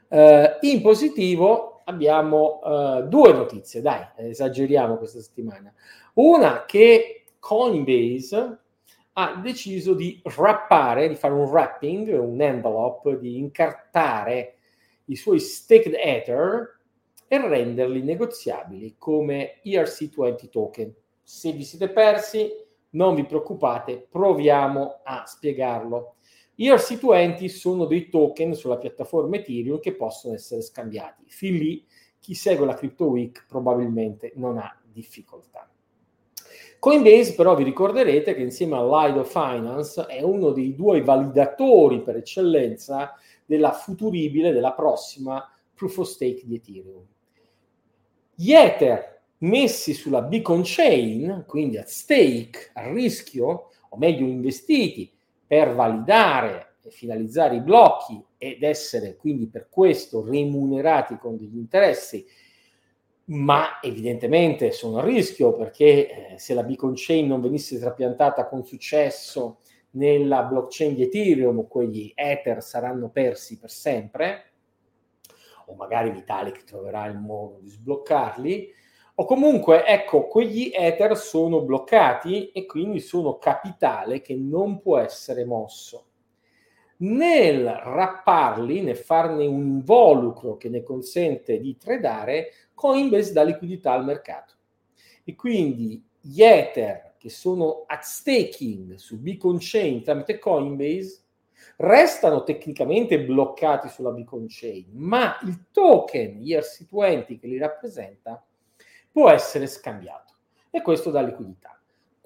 Uh, 0.09 0.57
in 0.61 0.81
positivo 0.81 1.81
abbiamo 1.85 2.59
uh, 2.63 3.07
due 3.07 3.31
notizie, 3.31 3.81
dai, 3.81 4.07
esageriamo 4.15 4.97
questa 4.97 5.21
settimana. 5.21 5.71
Una 6.15 6.65
che 6.65 7.25
Coinbase 7.39 8.59
ha 9.21 9.35
deciso 9.35 9.93
di 9.93 10.21
wrappare, 10.23 11.09
di 11.09 11.15
fare 11.15 11.33
un 11.33 11.43
wrapping, 11.43 12.17
un 12.17 12.41
envelope, 12.41 13.19
di 13.19 13.37
incartare 13.37 14.55
i 15.05 15.15
suoi 15.17 15.41
staked 15.41 15.93
ether 15.93 16.79
e 17.27 17.47
renderli 17.47 18.01
negoziabili 18.01 18.95
come 18.97 19.59
ERC20 19.65 20.49
token. 20.49 20.95
Se 21.21 21.51
vi 21.51 21.65
siete 21.65 21.89
persi, 21.89 22.49
non 22.91 23.13
vi 23.13 23.25
preoccupate, 23.25 24.07
proviamo 24.09 25.01
a 25.03 25.25
spiegarlo. 25.25 26.15
ERC20 26.57 27.45
sono 27.47 27.85
dei 27.85 28.07
token 28.07 28.53
sulla 28.53 28.77
piattaforma 28.77 29.35
Ethereum 29.35 29.79
che 29.79 29.95
possono 29.95 30.33
essere 30.33 30.61
scambiati. 30.61 31.25
Fin 31.27 31.57
lì 31.57 31.85
chi 32.19 32.33
segue 32.33 32.65
la 32.65 32.73
Crypto 32.73 33.07
Week 33.07 33.45
probabilmente 33.47 34.31
non 34.35 34.57
ha 34.57 34.81
difficoltà. 34.81 35.69
Coinbase 36.79 37.35
però 37.35 37.55
vi 37.55 37.65
ricorderete 37.65 38.33
che 38.33 38.41
insieme 38.41 38.77
a 38.77 39.07
Lido 39.07 39.25
Finance 39.25 40.05
è 40.05 40.21
uno 40.21 40.51
dei 40.51 40.75
due 40.75 41.01
validatori 41.01 42.01
per 42.01 42.15
eccellenza 42.15 43.13
della 43.45 43.73
futuribile, 43.73 44.53
della 44.53 44.71
prossima 44.71 45.45
proof 45.73 45.97
of 45.97 46.07
stake 46.07 46.43
di 46.45 46.55
Ethereum. 46.55 47.05
Gli 48.33 48.53
Ether 48.53 49.21
messi 49.39 49.93
sulla 49.93 50.21
Beacon 50.21 50.61
Chain, 50.63 51.43
quindi 51.45 51.77
a 51.77 51.83
stake, 51.85 52.71
a 52.73 52.91
rischio, 52.91 53.71
o 53.89 53.97
meglio 53.97 54.25
investiti 54.25 55.11
per 55.45 55.73
validare 55.73 56.75
e 56.81 56.89
finalizzare 56.89 57.55
i 57.55 57.61
blocchi 57.61 58.23
ed 58.37 58.63
essere 58.63 59.15
quindi 59.15 59.47
per 59.47 59.67
questo 59.69 60.23
remunerati 60.23 61.17
con 61.17 61.35
degli 61.35 61.57
interessi, 61.57 62.25
ma 63.29 63.79
evidentemente 63.81 64.71
sono 64.71 64.99
a 64.99 65.03
rischio 65.03 65.53
perché 65.53 66.33
eh, 66.33 66.37
se 66.39 66.53
la 66.53 66.63
Beacon 66.63 66.93
Chain 66.95 67.27
non 67.27 67.41
venisse 67.41 67.79
trapiantata 67.79 68.47
con 68.47 68.63
successo 68.65 69.59
nella 69.91 70.43
blockchain 70.43 70.93
di 70.93 71.03
Ethereum, 71.03 71.67
quegli 71.67 72.11
Ether 72.15 72.61
saranno 72.61 73.09
persi 73.09 73.57
per 73.57 73.71
sempre, 73.71 74.51
o 75.65 75.75
magari 75.75 76.11
Vitalik 76.11 76.63
troverà 76.63 77.05
il 77.05 77.17
modo 77.17 77.59
di 77.59 77.69
sbloccarli, 77.69 78.73
o 79.15 79.25
comunque, 79.25 79.85
ecco, 79.85 80.27
quegli 80.27 80.71
Ether 80.73 81.17
sono 81.17 81.61
bloccati 81.61 82.51
e 82.51 82.65
quindi 82.65 82.99
sono 82.99 83.37
capitale 83.37 84.21
che 84.21 84.35
non 84.35 84.79
può 84.79 84.97
essere 84.97 85.43
mosso. 85.43 86.08
Nel 87.01 87.65
rapparli, 87.65 88.81
nel 88.81 88.97
farne 88.97 89.45
un 89.45 89.65
involucro 89.65 90.57
che 90.57 90.69
ne 90.69 90.83
consente 90.83 91.59
di 91.59 91.77
tradare, 91.77 92.51
Coinbase 92.73 93.31
dà 93.31 93.43
liquidità 93.43 93.93
al 93.93 94.03
mercato. 94.03 94.55
E 95.23 95.35
quindi 95.35 96.03
gli 96.19 96.41
Ether 96.41 97.15
che 97.17 97.29
sono 97.29 97.83
at 97.87 98.03
staking 98.03 98.95
su 98.95 99.19
Beacon 99.19 99.57
Chain 99.59 100.03
tramite 100.03 100.39
Coinbase 100.39 101.23
restano 101.77 102.43
tecnicamente 102.43 103.21
bloccati 103.23 103.87
sulla 103.89 104.11
Beacon 104.11 104.45
Chain, 104.47 104.87
ma 104.93 105.37
il 105.43 105.67
token 105.71 106.39
ERC20 106.39 107.39
che 107.39 107.47
li 107.47 107.57
rappresenta 107.57 108.43
può 109.11 109.29
essere 109.29 109.67
scambiato 109.67 110.33
e 110.69 110.81
questo 110.81 111.11
dà 111.11 111.21
liquidità. 111.21 111.78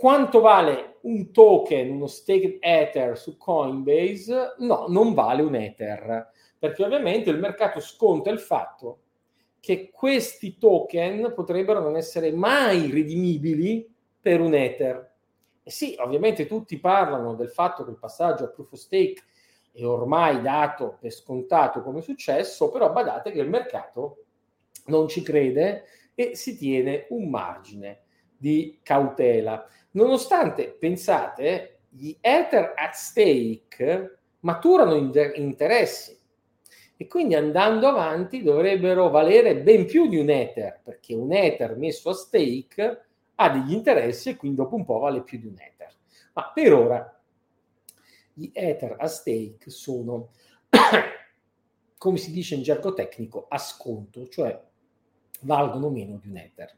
Quanto 0.04 0.42
vale 0.42 0.98
un 1.04 1.32
token, 1.32 1.92
uno 1.92 2.08
staked 2.08 2.58
Ether 2.60 3.18
su 3.18 3.38
Coinbase? 3.38 4.56
No, 4.58 4.88
non 4.90 5.14
vale 5.14 5.42
un 5.42 5.56
Ether, 5.56 6.30
perché 6.60 6.84
ovviamente 6.84 7.30
il 7.30 7.40
mercato 7.40 7.80
sconta 7.80 8.30
il 8.30 8.40
fatto 8.40 9.04
che 9.62 9.92
questi 9.92 10.58
token 10.58 11.32
potrebbero 11.34 11.80
non 11.80 11.96
essere 11.96 12.34
mai 12.34 12.92
redimibili 12.92 13.90
per 14.20 14.42
un 14.42 14.54
Ether. 14.54 15.14
E 15.64 15.72
sì, 15.72 15.96
ovviamente 16.00 16.48
tutti 16.48 16.78
parlano 16.80 17.34
del 17.36 17.50
fatto 17.50 17.86
che 17.86 17.92
il 17.92 17.98
passaggio 17.98 18.44
a 18.44 18.50
proof 18.50 18.74
of 18.74 18.80
stake 18.80 19.22
è 19.72 19.86
ormai 19.86 20.42
dato 20.42 20.98
per 21.00 21.12
scontato 21.12 21.82
come 21.82 22.02
successo, 22.02 22.70
però 22.70 22.92
badate 22.92 23.32
che 23.32 23.40
il 23.40 23.48
mercato 23.48 24.26
non 24.88 25.08
ci 25.08 25.22
crede 25.22 25.86
e 26.14 26.36
si 26.36 26.58
tiene 26.58 27.06
un 27.12 27.30
margine 27.30 28.02
di 28.36 28.80
cautela. 28.84 29.66
Nonostante, 29.94 30.70
pensate, 30.72 31.80
gli 31.90 32.16
Ether 32.22 32.74
at 32.76 32.94
stake 32.94 34.20
maturano 34.42 34.96
interessi 35.36 36.18
e 36.96 37.08
quindi 37.08 37.36
andando 37.36 37.88
avanti 37.88 38.44
dovrebbero 38.44 39.10
valere 39.10 39.58
ben 39.58 39.86
più 39.86 40.08
di 40.08 40.18
un 40.18 40.30
Ether, 40.30 40.82
perché 40.84 41.16
un 41.16 41.32
Ether 41.32 41.76
messo 41.78 42.10
a 42.10 42.14
stake 42.14 43.06
ha 43.36 43.50
degli 43.50 43.74
interessi 43.74 44.30
e 44.30 44.36
quindi 44.36 44.58
dopo 44.58 44.76
un 44.76 44.86
po' 44.86 45.00
vale 45.00 45.24
più 45.24 45.40
di 45.40 45.48
un 45.48 45.56
Ether. 45.58 45.94
Ma 46.34 46.52
per 46.54 46.74
ora 46.74 47.22
gli 48.34 48.50
ether 48.54 48.96
a 49.00 49.08
stake 49.08 49.70
sono, 49.70 50.32
come 51.98 52.18
si 52.18 52.32
dice 52.32 52.56
in 52.56 52.64
gergo 52.64 52.94
tecnico, 52.94 53.46
a 53.48 53.58
sconto, 53.60 54.28
cioè 54.28 54.60
valgono 55.42 55.90
meno 55.90 56.18
di 56.18 56.30
un 56.30 56.38
ether. 56.38 56.76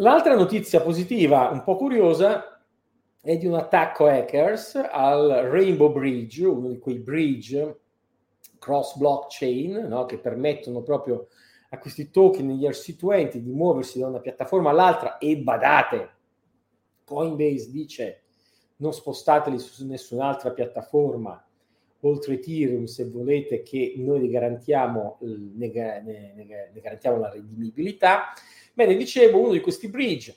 L'altra 0.00 0.34
notizia 0.34 0.80
positiva, 0.80 1.50
un 1.50 1.62
po' 1.62 1.76
curiosa, 1.76 2.58
è 3.20 3.36
di 3.36 3.44
un 3.44 3.52
attacco 3.52 4.06
hackers 4.06 4.76
al 4.90 5.28
Rainbow 5.50 5.92
Bridge, 5.92 6.46
uno 6.46 6.68
di 6.68 6.78
quei 6.78 7.00
bridge 7.00 7.80
cross 8.58 8.96
blockchain, 8.96 9.88
no? 9.88 10.06
che 10.06 10.18
permettono 10.18 10.80
proprio 10.80 11.28
a 11.68 11.78
questi 11.78 12.08
token 12.08 12.46
negli 12.46 12.64
ERC20 12.64 13.36
di 13.36 13.50
muoversi 13.50 13.98
da 13.98 14.06
una 14.06 14.20
piattaforma 14.20 14.70
all'altra 14.70 15.18
e 15.18 15.36
badate, 15.36 16.10
Coinbase 17.04 17.70
dice 17.70 18.22
non 18.76 18.94
spostateli 18.94 19.58
su 19.58 19.86
nessun'altra 19.86 20.52
piattaforma 20.52 21.44
oltre 22.00 22.34
Ethereum 22.34 22.84
se 22.84 23.04
volete 23.04 23.62
che 23.62 23.94
noi 23.98 24.20
ne 24.20 24.28
garantiamo, 24.28 25.18
ne, 25.20 25.68
ne, 25.68 26.70
ne 26.72 26.80
garantiamo 26.80 27.18
la 27.18 27.30
redimibilità. 27.30 28.32
Bene, 28.80 28.96
dicevo, 28.96 29.40
uno 29.40 29.52
di 29.52 29.60
questi 29.60 29.88
bridge 29.88 30.34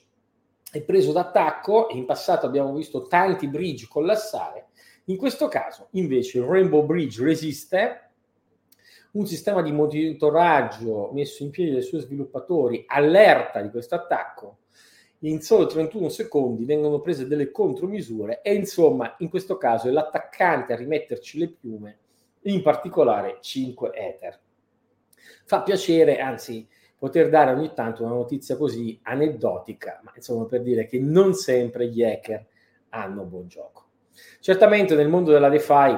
è 0.69 0.81
preso 0.81 1.13
d'attacco 1.13 1.87
in 1.91 2.03
passato 2.03 2.45
abbiamo 2.45 2.73
visto 2.73 3.07
tanti 3.07 3.47
bridge 3.47 3.87
collassare. 3.87 4.71
In 5.05 5.15
questo 5.15 5.47
caso, 5.47 5.87
invece, 5.91 6.39
il 6.39 6.43
Rainbow 6.43 6.85
Bridge 6.85 7.23
resiste. 7.23 8.09
Un 9.11 9.25
sistema 9.27 9.61
di 9.61 9.71
monitoraggio 9.71 11.11
messo 11.13 11.41
in 11.41 11.51
piedi 11.51 11.71
dai 11.71 11.83
suoi 11.83 12.01
sviluppatori 12.01 12.83
allerta 12.85 13.61
di 13.61 13.69
questo 13.69 13.95
attacco. 13.95 14.57
In 15.19 15.39
solo 15.39 15.65
31 15.65 16.09
secondi 16.09 16.65
vengono 16.65 16.99
prese 16.99 17.25
delle 17.27 17.49
contromisure 17.49 18.41
e 18.41 18.55
insomma, 18.55 19.15
in 19.19 19.29
questo 19.29 19.55
caso 19.55 19.87
è 19.87 19.91
l'attaccante 19.91 20.73
a 20.73 20.75
rimetterci 20.75 21.39
le 21.39 21.47
piume, 21.47 21.97
in 22.41 22.61
particolare 22.61 23.37
5 23.39 23.91
Ether. 23.93 24.37
Fa 25.45 25.61
piacere, 25.61 26.19
anzi, 26.19 26.67
poter 27.03 27.27
dare 27.27 27.51
ogni 27.51 27.73
tanto 27.73 28.05
una 28.05 28.13
notizia 28.13 28.55
così 28.55 28.97
aneddotica, 29.03 29.99
ma 30.05 30.13
insomma 30.15 30.45
per 30.45 30.61
dire 30.61 30.85
che 30.85 31.01
non 31.01 31.33
sempre 31.33 31.89
gli 31.89 32.01
hacker 32.01 32.45
hanno 32.91 33.25
buon 33.25 33.49
gioco. 33.49 33.87
Certamente 34.39 34.95
nel 34.95 35.09
mondo 35.09 35.33
della 35.33 35.49
DeFi 35.49 35.97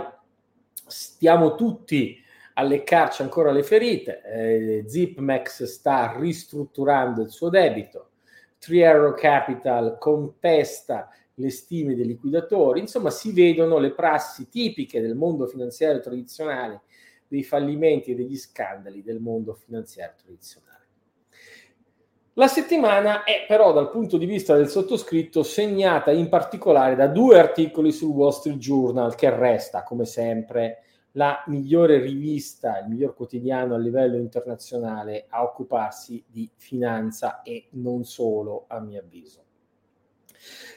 stiamo 0.88 1.54
tutti 1.54 2.18
a 2.56 2.64
leccarci 2.64 3.22
ancora 3.22 3.52
le 3.52 3.62
ferite, 3.62 4.24
eh, 4.24 4.84
ZipMax 4.88 5.66
sta 5.66 6.16
ristrutturando 6.18 7.22
il 7.22 7.30
suo 7.30 7.50
debito, 7.50 8.14
Triero 8.58 9.14
Capital 9.14 10.00
contesta 10.00 11.12
le 11.36 11.52
stime 11.52 11.94
dei 11.94 12.08
liquidatori, 12.08 12.80
insomma 12.80 13.12
si 13.12 13.32
vedono 13.32 13.78
le 13.78 13.92
prassi 13.92 14.50
tipiche 14.50 15.02
del 15.02 15.14
mondo 15.14 15.46
finanziario 15.46 16.00
tradizionale, 16.00 16.82
dei 17.28 17.44
fallimenti 17.44 18.10
e 18.10 18.16
degli 18.16 18.38
scandali 18.38 19.04
del 19.04 19.20
mondo 19.20 19.54
finanziario 19.54 20.16
tradizionale. 20.18 20.75
La 22.38 22.48
settimana 22.48 23.24
è 23.24 23.46
però 23.48 23.72
dal 23.72 23.89
punto 23.89 24.18
di 24.18 24.25
vista 24.25 24.58
del 24.58 24.68
sottoscritto 24.68 25.42
segnata 25.42 26.12
in 26.12 26.27
particolare 26.27 26.94
da 26.94 27.08
due 27.08 27.39
articoli 27.39 27.94
sul 27.94 28.10
Wall 28.10 28.32
Street 28.32 28.58
Journal 28.58 29.15
che 29.15 29.30
resta 29.30 29.84
come 29.84 30.04
sempre 30.04 30.84
la 31.12 31.42
migliore 31.48 31.98
rivista, 32.00 32.80
il 32.80 32.89
miglior 32.89 33.15
quotidiano 33.15 33.75
a 33.75 33.77
livello 33.77 34.18
internazionale 34.18 35.27
a 35.30 35.44
occuparsi 35.44 36.22
di 36.27 36.51
finanza 36.58 37.42
e 37.42 37.68
non 37.72 38.04
solo 38.04 38.65
a 38.68 38.82
mio 38.82 39.00
avviso. 39.00 39.42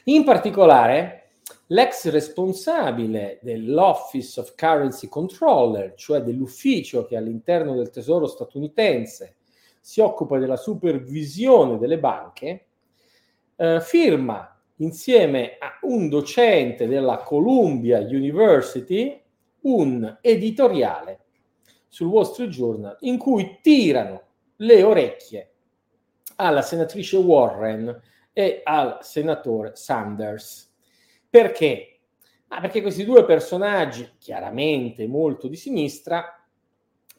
In 0.04 0.22
particolare 0.22 1.30
l'ex 1.66 2.08
responsabile 2.10 3.40
dell'Office 3.42 4.38
of 4.38 4.54
Currency 4.54 5.08
Controller, 5.08 5.94
cioè 5.96 6.20
dell'ufficio 6.20 7.04
che 7.04 7.16
all'interno 7.16 7.74
del 7.74 7.90
Tesoro 7.90 8.28
statunitense 8.28 9.37
si 9.88 10.02
occupa 10.02 10.36
della 10.36 10.58
supervisione 10.58 11.78
delle 11.78 11.98
banche, 11.98 12.66
eh, 13.56 13.80
firma 13.80 14.62
insieme 14.76 15.56
a 15.58 15.78
un 15.80 16.10
docente 16.10 16.86
della 16.86 17.16
Columbia 17.22 17.98
University 18.00 19.18
un 19.62 20.18
editoriale 20.20 21.20
sul 21.86 22.08
Wall 22.08 22.24
Street 22.24 22.50
Journal 22.50 22.98
in 23.00 23.16
cui 23.16 23.60
tirano 23.62 24.24
le 24.56 24.82
orecchie 24.82 25.52
alla 26.36 26.60
senatrice 26.60 27.16
Warren 27.16 27.98
e 28.34 28.60
al 28.64 28.98
senatore 29.00 29.74
Sanders. 29.74 30.70
Perché? 31.30 32.00
Ah, 32.48 32.60
perché 32.60 32.82
questi 32.82 33.06
due 33.06 33.24
personaggi, 33.24 34.06
chiaramente 34.18 35.06
molto 35.06 35.48
di 35.48 35.56
sinistra, 35.56 36.37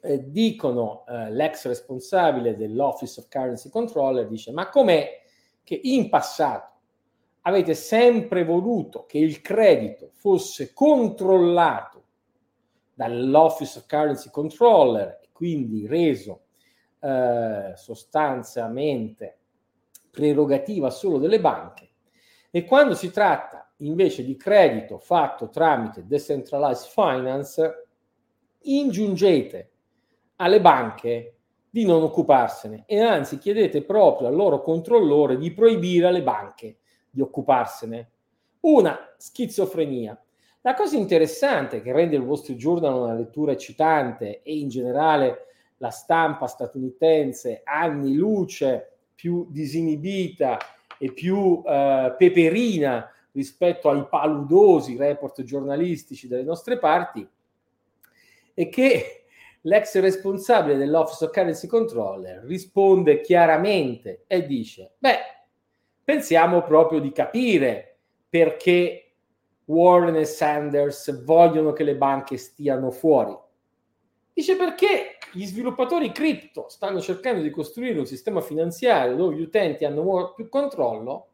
eh, 0.02 0.30
dicono 0.30 1.06
eh, 1.08 1.32
l'ex 1.32 1.66
responsabile 1.66 2.56
dell'Office 2.56 3.20
of 3.20 3.28
Currency 3.28 3.70
Controller, 3.70 4.28
dice 4.28 4.52
ma 4.52 4.70
com'è 4.70 5.22
che 5.64 5.80
in 5.84 6.10
passato 6.10 6.74
avete 7.42 7.74
sempre 7.74 8.44
voluto 8.44 9.06
che 9.06 9.18
il 9.18 9.42
credito 9.42 10.10
fosse 10.14 10.74
controllato 10.74 12.04
dall'Office 12.94 13.80
of 13.80 13.86
Currency 13.86 14.30
Controller 14.30 15.20
e 15.22 15.30
quindi 15.32 15.88
reso 15.88 16.42
eh, 17.00 17.74
sostanzialmente 17.76 19.38
prerogativa 20.12 20.90
solo 20.90 21.18
delle 21.18 21.40
banche? 21.40 21.90
E 22.52 22.66
quando 22.66 22.96
si 22.96 23.12
tratta 23.12 23.72
invece 23.78 24.26
di 24.26 24.36
credito 24.36 24.98
fatto 24.98 25.50
tramite 25.50 26.06
decentralized 26.06 26.90
finance 26.90 27.88
ingiungete 28.62 29.72
alle 30.42 30.62
banche 30.62 31.36
di 31.70 31.86
non 31.86 32.02
occuparsene 32.02 32.84
e 32.86 33.00
anzi 33.00 33.38
chiedete 33.38 33.84
proprio 33.84 34.28
al 34.28 34.36
loro 34.36 34.62
controllore 34.62 35.38
di 35.38 35.52
proibire 35.52 36.08
alle 36.08 36.24
banche 36.24 36.78
di 37.10 37.22
occuparsene. 37.22 38.10
Una 38.62 39.14
schizofrenia. 39.18 40.20
La 40.62 40.74
cosa 40.74 40.98
interessante 40.98 41.82
che 41.82 41.92
rende 41.94 42.16
il 42.16 42.24
vostro 42.24 42.56
giornale 42.56 43.00
una 43.00 43.14
lettura 43.14 43.52
eccitante 43.52 44.42
e 44.42 44.58
in 44.58 44.68
generale 44.68 45.46
la 45.78 45.90
stampa 45.90 46.48
statunitense 46.48 47.62
anni 47.64 48.16
luce 48.16 48.98
più 49.16 49.48
disinibita 49.50 50.58
e 50.98 51.14
più 51.14 51.62
eh, 51.66 52.14
peperina 52.18 53.10
rispetto 53.32 53.90
ai 53.90 54.06
paludosi 54.10 54.98
report 54.98 55.44
giornalistici 55.44 56.28
delle 56.28 56.44
nostre 56.44 56.78
parti 56.78 57.28
è 58.54 58.68
che 58.68 59.19
l'ex 59.62 60.00
responsabile 60.00 60.78
dell'Office 60.78 61.26
of 61.26 61.32
Currency 61.32 61.68
Controller 61.68 62.44
risponde 62.46 63.22
chiaramente 63.22 64.24
e 64.28 64.46
dice, 64.46 64.94
beh, 64.98 65.18
pensiamo 66.04 66.62
proprio 66.64 67.00
di 67.00 67.12
capire 67.12 67.98
perché 68.30 69.14
Warren 69.66 70.16
e 70.16 70.26
Sanders 70.26 71.24
vogliono 71.24 71.74
che 71.74 71.84
le 71.84 71.96
banche 71.96 72.38
stiano 72.38 72.90
fuori. 72.92 73.38
Dice 74.34 74.56
perché 74.56 75.18
gli 75.34 75.46
sviluppatori 75.46 76.12
cripto 76.12 76.70
stanno 76.70 77.02
cercando 77.02 77.42
di 77.42 77.50
costruire 77.50 78.00
un 78.00 78.06
sistema 78.06 78.42
finanziario 78.42 79.16
dove 79.16 79.36
gli 79.36 79.42
utenti 79.42 79.86
hanno 79.86 80.34
più 80.34 80.50
controllo 80.50 81.28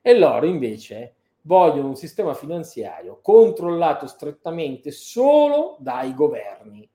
e 0.00 0.16
loro 0.16 0.46
invece 0.46 1.16
vogliono 1.42 1.88
un 1.88 1.96
sistema 1.96 2.32
finanziario 2.34 3.18
controllato 3.20 4.06
strettamente 4.06 4.90
solo 4.90 5.76
dai 5.80 6.14
governi. 6.14 6.88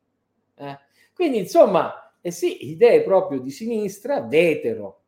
Eh? 0.58 0.78
Quindi, 1.14 1.40
insomma, 1.40 2.14
eh 2.22 2.32
sì, 2.32 2.70
idee 2.70 3.04
proprio 3.04 3.40
di 3.40 3.52
sinistra, 3.52 4.22
vetero. 4.22 5.02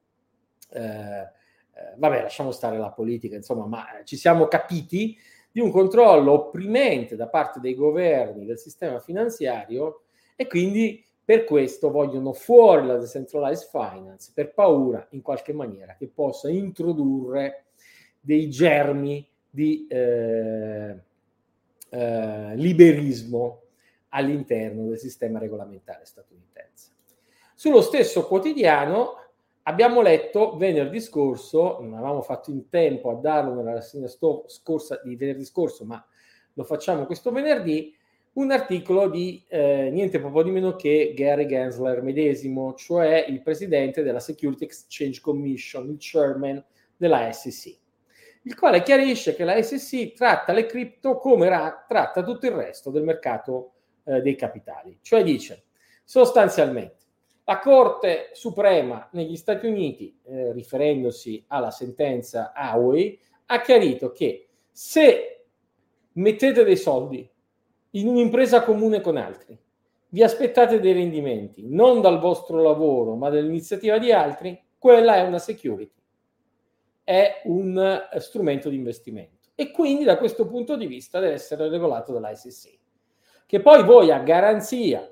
Eh, 0.69 0.81
eh, 0.81 1.93
vabbè, 1.97 2.21
lasciamo 2.21 2.51
stare 2.51 2.77
la 2.77 2.91
politica, 2.91 3.35
insomma, 3.35 3.65
ma 3.65 3.85
ci 4.03 4.17
siamo 4.17 4.47
capiti 4.47 5.17
di 5.51 5.59
un 5.59 5.71
controllo 5.71 6.31
opprimente 6.33 7.15
da 7.15 7.27
parte 7.27 7.59
dei 7.59 7.73
governi 7.73 8.45
del 8.45 8.59
sistema 8.59 8.99
finanziario 8.99 10.03
e 10.35 10.47
quindi 10.47 11.03
per 11.23 11.43
questo 11.43 11.91
vogliono 11.91 12.33
fuori 12.33 12.85
la 12.87 12.97
decentralized 12.97 13.69
finance 13.69 14.31
per 14.33 14.53
paura 14.53 15.05
in 15.11 15.21
qualche 15.21 15.53
maniera 15.53 15.95
che 15.95 16.07
possa 16.07 16.49
introdurre 16.49 17.65
dei 18.19 18.49
germi 18.49 19.27
di 19.49 19.87
eh, 19.89 20.95
eh, 21.89 22.55
liberismo 22.55 23.61
all'interno 24.09 24.87
del 24.87 24.97
sistema 24.97 25.39
regolamentare 25.39 26.05
statunitense. 26.05 26.91
Sullo 27.55 27.81
stesso 27.81 28.25
quotidiano 28.25 29.15
abbiamo 29.63 30.01
letto 30.01 30.55
venerdì 30.55 30.99
scorso, 30.99 31.77
non 31.81 31.93
avevamo 31.93 32.21
fatto 32.21 32.51
in 32.51 32.69
tempo 32.69 33.11
a 33.11 33.15
darlo 33.15 33.53
nella 33.53 33.73
rassegna 33.73 34.07
scorsa 34.07 35.01
di 35.03 35.15
venerdì 35.15 35.45
scorso, 35.45 35.85
ma 35.85 36.03
lo 36.53 36.63
facciamo 36.63 37.05
questo 37.05 37.31
venerdì, 37.31 37.95
un 38.33 38.51
articolo 38.51 39.09
di 39.09 39.43
eh, 39.47 39.89
niente 39.91 40.19
proprio 40.19 40.43
di 40.43 40.51
meno 40.51 40.75
che 40.75 41.13
Gary 41.15 41.45
Gensler 41.45 42.01
medesimo, 42.01 42.73
cioè 42.75 43.25
il 43.27 43.41
presidente 43.41 44.01
della 44.01 44.19
Security 44.19 44.65
Exchange 44.65 45.19
Commission, 45.19 45.89
il 45.89 45.97
chairman 45.99 46.63
della 46.95 47.31
SEC, 47.31 47.77
il 48.43 48.55
quale 48.55 48.81
chiarisce 48.83 49.35
che 49.35 49.43
la 49.43 49.61
SEC 49.61 50.13
tratta 50.13 50.53
le 50.53 50.65
cripto 50.65 51.17
come 51.17 51.49
ra- 51.49 51.85
tratta 51.87 52.23
tutto 52.23 52.45
il 52.45 52.53
resto 52.53 52.91
del 52.91 53.03
mercato 53.03 53.73
eh, 54.09 54.21
dei 54.21 54.35
capitali. 54.35 54.97
Cioè 55.01 55.23
dice 55.23 55.65
sostanzialmente 56.03 56.97
la 57.49 57.59
Corte 57.59 58.29
Suprema 58.33 59.09
negli 59.13 59.35
Stati 59.35 59.65
Uniti, 59.65 60.19
eh, 60.23 60.51
riferendosi 60.51 61.43
alla 61.47 61.71
sentenza 61.71 62.51
Huawei, 62.55 63.19
ha 63.47 63.61
chiarito 63.61 64.11
che 64.11 64.49
se 64.71 65.45
mettete 66.13 66.63
dei 66.63 66.77
soldi 66.77 67.27
in 67.91 68.07
un'impresa 68.07 68.63
comune 68.63 69.01
con 69.01 69.17
altri, 69.17 69.57
vi 70.09 70.21
aspettate 70.23 70.79
dei 70.79 70.93
rendimenti 70.93 71.67
non 71.67 72.01
dal 72.01 72.19
vostro 72.19 72.61
lavoro 72.61 73.15
ma 73.15 73.29
dall'iniziativa 73.29 73.97
di 73.97 74.11
altri, 74.11 74.59
quella 74.77 75.15
è 75.15 75.21
una 75.21 75.39
security, 75.39 76.01
è 77.03 77.41
un 77.45 77.77
eh, 78.11 78.19
strumento 78.19 78.69
di 78.69 78.75
investimento 78.75 79.49
e 79.55 79.71
quindi 79.71 80.03
da 80.03 80.17
questo 80.17 80.47
punto 80.47 80.77
di 80.77 80.85
vista 80.85 81.19
deve 81.19 81.33
essere 81.33 81.67
regolato 81.67 82.13
dall'ICC. 82.13 82.78
Che 83.49 83.61
poi 83.61 83.83
voi 83.83 84.11
a 84.11 84.19
garanzia 84.19 85.11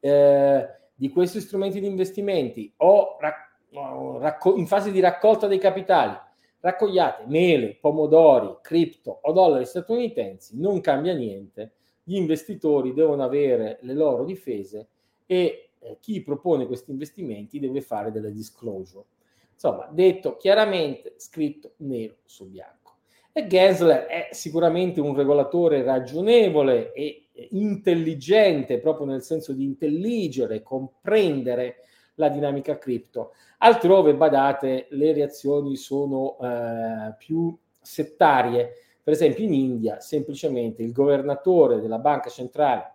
eh, 0.00 0.68
di 0.96 1.08
questi 1.10 1.38
strumenti 1.40 1.78
di 1.78 1.86
investimenti 1.86 2.74
o 2.78 3.16
racco- 3.20 4.56
in 4.56 4.66
fase 4.66 4.90
di 4.90 4.98
raccolta 4.98 5.46
dei 5.46 5.58
capitali 5.58 6.12
raccogliate 6.58 7.26
mele, 7.28 7.76
pomodori, 7.80 8.56
cripto 8.62 9.20
o 9.22 9.30
dollari 9.30 9.64
statunitensi, 9.64 10.58
non 10.58 10.80
cambia 10.80 11.14
niente, 11.14 11.74
gli 12.02 12.16
investitori 12.16 12.94
devono 12.94 13.22
avere 13.22 13.78
le 13.82 13.94
loro 13.94 14.24
difese 14.24 14.88
e 15.24 15.70
eh, 15.78 15.98
chi 16.00 16.20
propone 16.24 16.66
questi 16.66 16.90
investimenti 16.90 17.60
deve 17.60 17.80
fare 17.80 18.10
delle 18.10 18.32
disclosure. 18.32 19.04
Insomma, 19.52 19.88
detto 19.88 20.34
chiaramente, 20.34 21.14
scritto 21.16 21.74
nero 21.76 22.16
su 22.24 22.48
bianco. 22.48 22.96
E 23.32 23.46
Gensler 23.46 24.06
è 24.06 24.28
sicuramente 24.32 25.00
un 25.00 25.14
regolatore 25.14 25.84
ragionevole 25.84 26.92
e 26.92 27.21
intelligente, 27.50 28.78
proprio 28.78 29.06
nel 29.06 29.22
senso 29.22 29.52
di 29.52 29.64
intelligere, 29.64 30.62
comprendere 30.62 31.76
la 32.16 32.28
dinamica 32.28 32.78
cripto. 32.78 33.32
Altrove, 33.58 34.14
badate, 34.14 34.86
le 34.90 35.12
reazioni 35.12 35.76
sono 35.76 36.36
eh, 36.40 37.14
più 37.16 37.56
settarie. 37.80 38.72
Per 39.02 39.12
esempio 39.12 39.44
in 39.44 39.54
India, 39.54 40.00
semplicemente 40.00 40.82
il 40.82 40.92
governatore 40.92 41.80
della 41.80 41.98
banca 41.98 42.30
centrale 42.30 42.92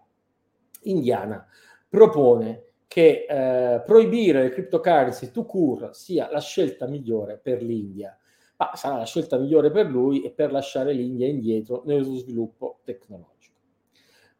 indiana 0.84 1.45
propone 1.89 2.63
che 2.88 3.26
eh, 3.28 3.82
proibire 3.82 4.43
le 4.43 4.50
cryptocurrency 4.50 5.32
to 5.32 5.45
cure 5.45 5.89
sia 5.93 6.30
la 6.32 6.39
scelta 6.39 6.88
migliore 6.88 7.38
per 7.38 7.62
l'India, 7.62 8.17
ma 8.56 8.71
sarà 8.76 8.97
la 8.97 9.06
scelta 9.06 9.38
migliore 9.38 9.71
per 9.71 9.88
lui 9.88 10.23
e 10.23 10.32
per 10.32 10.52
lasciare 10.52 10.93
l'India 10.93 11.28
indietro 11.28 11.84
nello 11.86 12.15
sviluppo 12.15 12.80
tecnologico. 12.84 13.37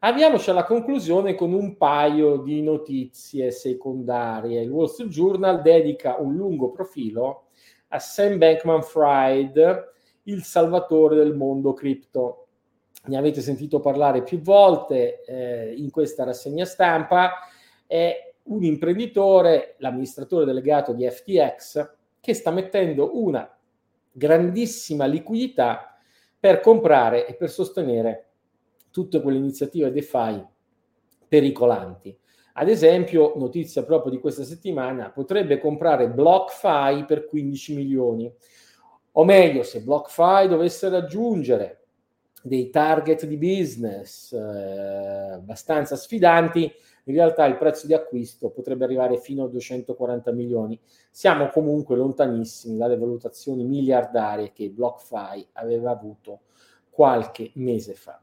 Avviamoci 0.00 0.48
alla 0.48 0.62
conclusione 0.62 1.34
con 1.34 1.52
un 1.52 1.76
paio 1.76 2.36
di 2.36 2.62
notizie 2.62 3.50
secondarie. 3.50 4.62
Il 4.62 4.70
Wall 4.70 4.86
Street 4.86 5.10
Journal 5.10 5.60
dedica 5.60 6.18
un 6.20 6.36
lungo 6.36 6.70
profilo 6.70 7.46
a 7.88 7.98
Sam 7.98 8.38
Bankman 8.38 8.82
Fried, 8.82 9.92
il 10.22 10.44
salvatore 10.44 11.16
del 11.16 11.34
mondo 11.34 11.72
cripto. 11.72 12.46
Ne 13.06 13.16
avete 13.16 13.40
sentito 13.40 13.80
parlare 13.80 14.22
più 14.22 14.40
volte 14.40 15.24
eh, 15.24 15.74
in 15.76 15.90
questa 15.90 16.22
rassegna 16.22 16.64
stampa. 16.64 17.32
È 17.84 18.34
un 18.44 18.62
imprenditore, 18.62 19.74
l'amministratore 19.78 20.44
delegato 20.44 20.92
di 20.92 21.10
FTX, 21.10 21.90
che 22.20 22.34
sta 22.34 22.52
mettendo 22.52 23.18
una 23.20 23.52
grandissima 24.12 25.06
liquidità 25.06 25.98
per 26.38 26.60
comprare 26.60 27.26
e 27.26 27.34
per 27.34 27.50
sostenere 27.50 28.27
tutte 28.98 29.22
quelle 29.22 29.38
iniziative 29.38 29.92
DeFi 29.92 30.44
pericolanti. 31.28 32.18
Ad 32.54 32.68
esempio, 32.68 33.34
notizia 33.36 33.84
proprio 33.84 34.10
di 34.10 34.18
questa 34.18 34.42
settimana, 34.42 35.12
potrebbe 35.12 35.60
comprare 35.60 36.10
BlockFi 36.10 37.04
per 37.06 37.26
15 37.26 37.74
milioni. 37.76 38.32
O 39.12 39.24
meglio, 39.24 39.62
se 39.62 39.82
BlockFi 39.82 40.48
dovesse 40.48 40.88
raggiungere 40.88 41.84
dei 42.42 42.70
target 42.70 43.24
di 43.24 43.36
business 43.36 44.32
eh, 44.32 45.34
abbastanza 45.34 45.94
sfidanti, 45.94 46.62
in 47.04 47.14
realtà 47.14 47.46
il 47.46 47.56
prezzo 47.56 47.86
di 47.86 47.94
acquisto 47.94 48.50
potrebbe 48.50 48.82
arrivare 48.84 49.20
fino 49.20 49.44
a 49.44 49.48
240 49.48 50.32
milioni. 50.32 50.78
Siamo 51.08 51.50
comunque 51.50 51.94
lontanissimi 51.94 52.76
dalle 52.76 52.98
valutazioni 52.98 53.62
miliardarie 53.62 54.50
che 54.52 54.70
BlockFi 54.70 55.50
aveva 55.52 55.92
avuto 55.92 56.40
qualche 56.90 57.52
mese 57.54 57.94
fa. 57.94 58.20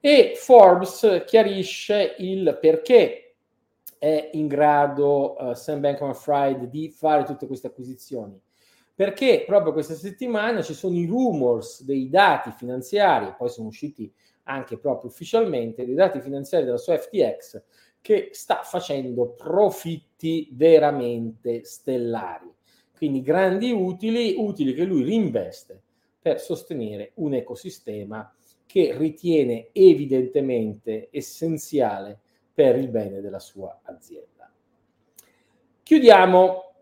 E 0.00 0.32
Forbes 0.36 1.24
chiarisce 1.26 2.14
il 2.18 2.58
perché 2.60 3.34
è 3.98 4.30
in 4.32 4.46
grado 4.46 5.36
uh, 5.38 5.54
Sam 5.54 5.80
Bankman-Fried 5.80 6.64
di 6.64 6.90
fare 6.90 7.24
tutte 7.24 7.46
queste 7.46 7.68
acquisizioni. 7.68 8.40
Perché 8.94 9.44
proprio 9.46 9.72
questa 9.72 9.94
settimana 9.94 10.62
ci 10.62 10.72
sono 10.72 10.96
i 10.96 11.06
rumors 11.06 11.82
dei 11.82 12.08
dati 12.08 12.50
finanziari, 12.50 13.34
poi 13.36 13.48
sono 13.48 13.68
usciti 13.68 14.10
anche 14.44 14.78
proprio 14.78 15.10
ufficialmente, 15.10 15.84
dei 15.84 15.94
dati 15.94 16.20
finanziari 16.20 16.64
della 16.64 16.78
sua 16.78 16.96
FTX 16.96 17.62
che 18.00 18.30
sta 18.32 18.62
facendo 18.62 19.30
profitti 19.30 20.48
veramente 20.52 21.64
stellari. 21.64 22.50
Quindi 22.96 23.20
grandi 23.20 23.72
utili, 23.72 24.34
utili 24.38 24.72
che 24.72 24.84
lui 24.84 25.02
reinveste 25.02 25.82
per 26.20 26.40
sostenere 26.40 27.10
un 27.14 27.34
ecosistema 27.34 28.32
che 28.76 28.94
ritiene 28.94 29.70
evidentemente 29.72 31.08
essenziale 31.10 32.20
per 32.52 32.76
il 32.76 32.90
bene 32.90 33.22
della 33.22 33.38
sua 33.38 33.80
azienda. 33.84 34.52
Chiudiamo 35.82 36.74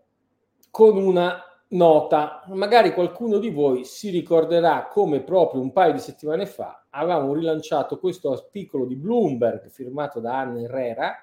con 0.71 0.97
una 0.97 1.41
nota, 1.69 2.43
magari 2.47 2.91
qualcuno 2.91 3.37
di 3.37 3.49
voi 3.49 3.85
si 3.85 4.09
ricorderà 4.09 4.89
come 4.91 5.21
proprio 5.21 5.61
un 5.61 5.71
paio 5.71 5.93
di 5.93 5.99
settimane 5.99 6.45
fa 6.45 6.83
avevamo 6.89 7.33
rilanciato 7.33 7.97
questo 7.97 8.29
articolo 8.29 8.83
di 8.83 8.97
Bloomberg 8.97 9.69
firmato 9.69 10.19
da 10.19 10.39
Anna 10.39 10.59
Herrera 10.59 11.15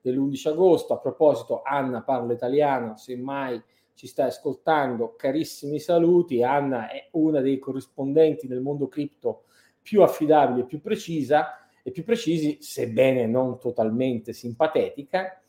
dell'11 0.00 0.50
agosto. 0.50 0.92
A 0.92 0.98
proposito, 0.98 1.62
Anna 1.64 2.00
parla 2.02 2.32
italiano, 2.32 2.96
semmai 2.96 3.60
ci 3.94 4.06
stai 4.06 4.28
ascoltando, 4.28 5.16
carissimi 5.16 5.80
saluti. 5.80 6.44
Anna 6.44 6.88
è 6.90 7.08
una 7.14 7.40
dei 7.40 7.58
corrispondenti 7.58 8.46
del 8.46 8.60
mondo 8.60 8.86
cripto 8.86 9.46
più 9.82 10.02
affidabile, 10.02 10.64
più 10.64 10.80
precisa 10.80 11.58
e 11.82 11.90
più 11.90 12.04
precisi, 12.04 12.58
sebbene 12.60 13.26
non 13.26 13.58
totalmente 13.58 14.32
simpatetica. 14.32 15.40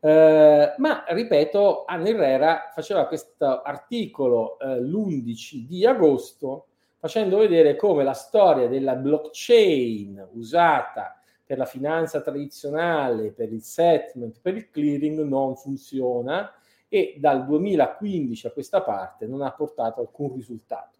Eh, 0.00 0.74
ma 0.76 1.04
ripeto, 1.08 1.84
Anna 1.84 2.08
Herrera 2.08 2.70
faceva 2.72 3.06
questo 3.06 3.62
articolo 3.62 4.58
eh, 4.58 4.80
l'11 4.80 5.66
di 5.66 5.84
agosto 5.86 6.66
facendo 7.02 7.38
vedere 7.38 7.74
come 7.74 8.04
la 8.04 8.12
storia 8.12 8.68
della 8.68 8.94
blockchain 8.94 10.28
usata 10.34 11.20
per 11.44 11.58
la 11.58 11.64
finanza 11.64 12.20
tradizionale, 12.20 13.32
per 13.32 13.52
il 13.52 13.62
settlement, 13.62 14.38
per 14.40 14.54
il 14.54 14.70
clearing 14.70 15.20
non 15.22 15.56
funziona 15.56 16.52
e 16.88 17.16
dal 17.18 17.44
2015 17.44 18.46
a 18.46 18.52
questa 18.52 18.82
parte 18.82 19.26
non 19.26 19.42
ha 19.42 19.52
portato 19.52 20.00
alcun 20.00 20.34
risultato. 20.34 20.98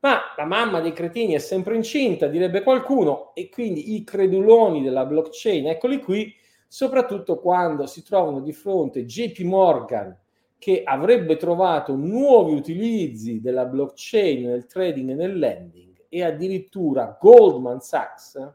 Ma 0.00 0.20
la 0.36 0.44
mamma 0.44 0.80
dei 0.80 0.92
cretini 0.92 1.32
è 1.34 1.38
sempre 1.38 1.74
incinta, 1.74 2.26
direbbe 2.26 2.62
qualcuno, 2.62 3.34
e 3.34 3.48
quindi 3.48 3.94
i 3.94 4.04
creduloni 4.04 4.82
della 4.82 5.06
blockchain, 5.06 5.68
eccoli 5.68 6.00
qui, 6.00 6.32
soprattutto 6.68 7.38
quando 7.38 7.86
si 7.86 8.02
trovano 8.02 8.40
di 8.40 8.52
fronte 8.52 9.04
JP 9.04 9.40
Morgan, 9.40 10.16
che 10.58 10.82
avrebbe 10.84 11.36
trovato 11.36 11.94
nuovi 11.96 12.54
utilizzi 12.54 13.40
della 13.40 13.64
blockchain 13.64 14.46
nel 14.46 14.66
trading 14.66 15.10
e 15.10 15.14
nel 15.14 15.38
lending, 15.38 16.04
e 16.08 16.22
addirittura 16.22 17.16
Goldman 17.20 17.80
Sachs 17.80 18.54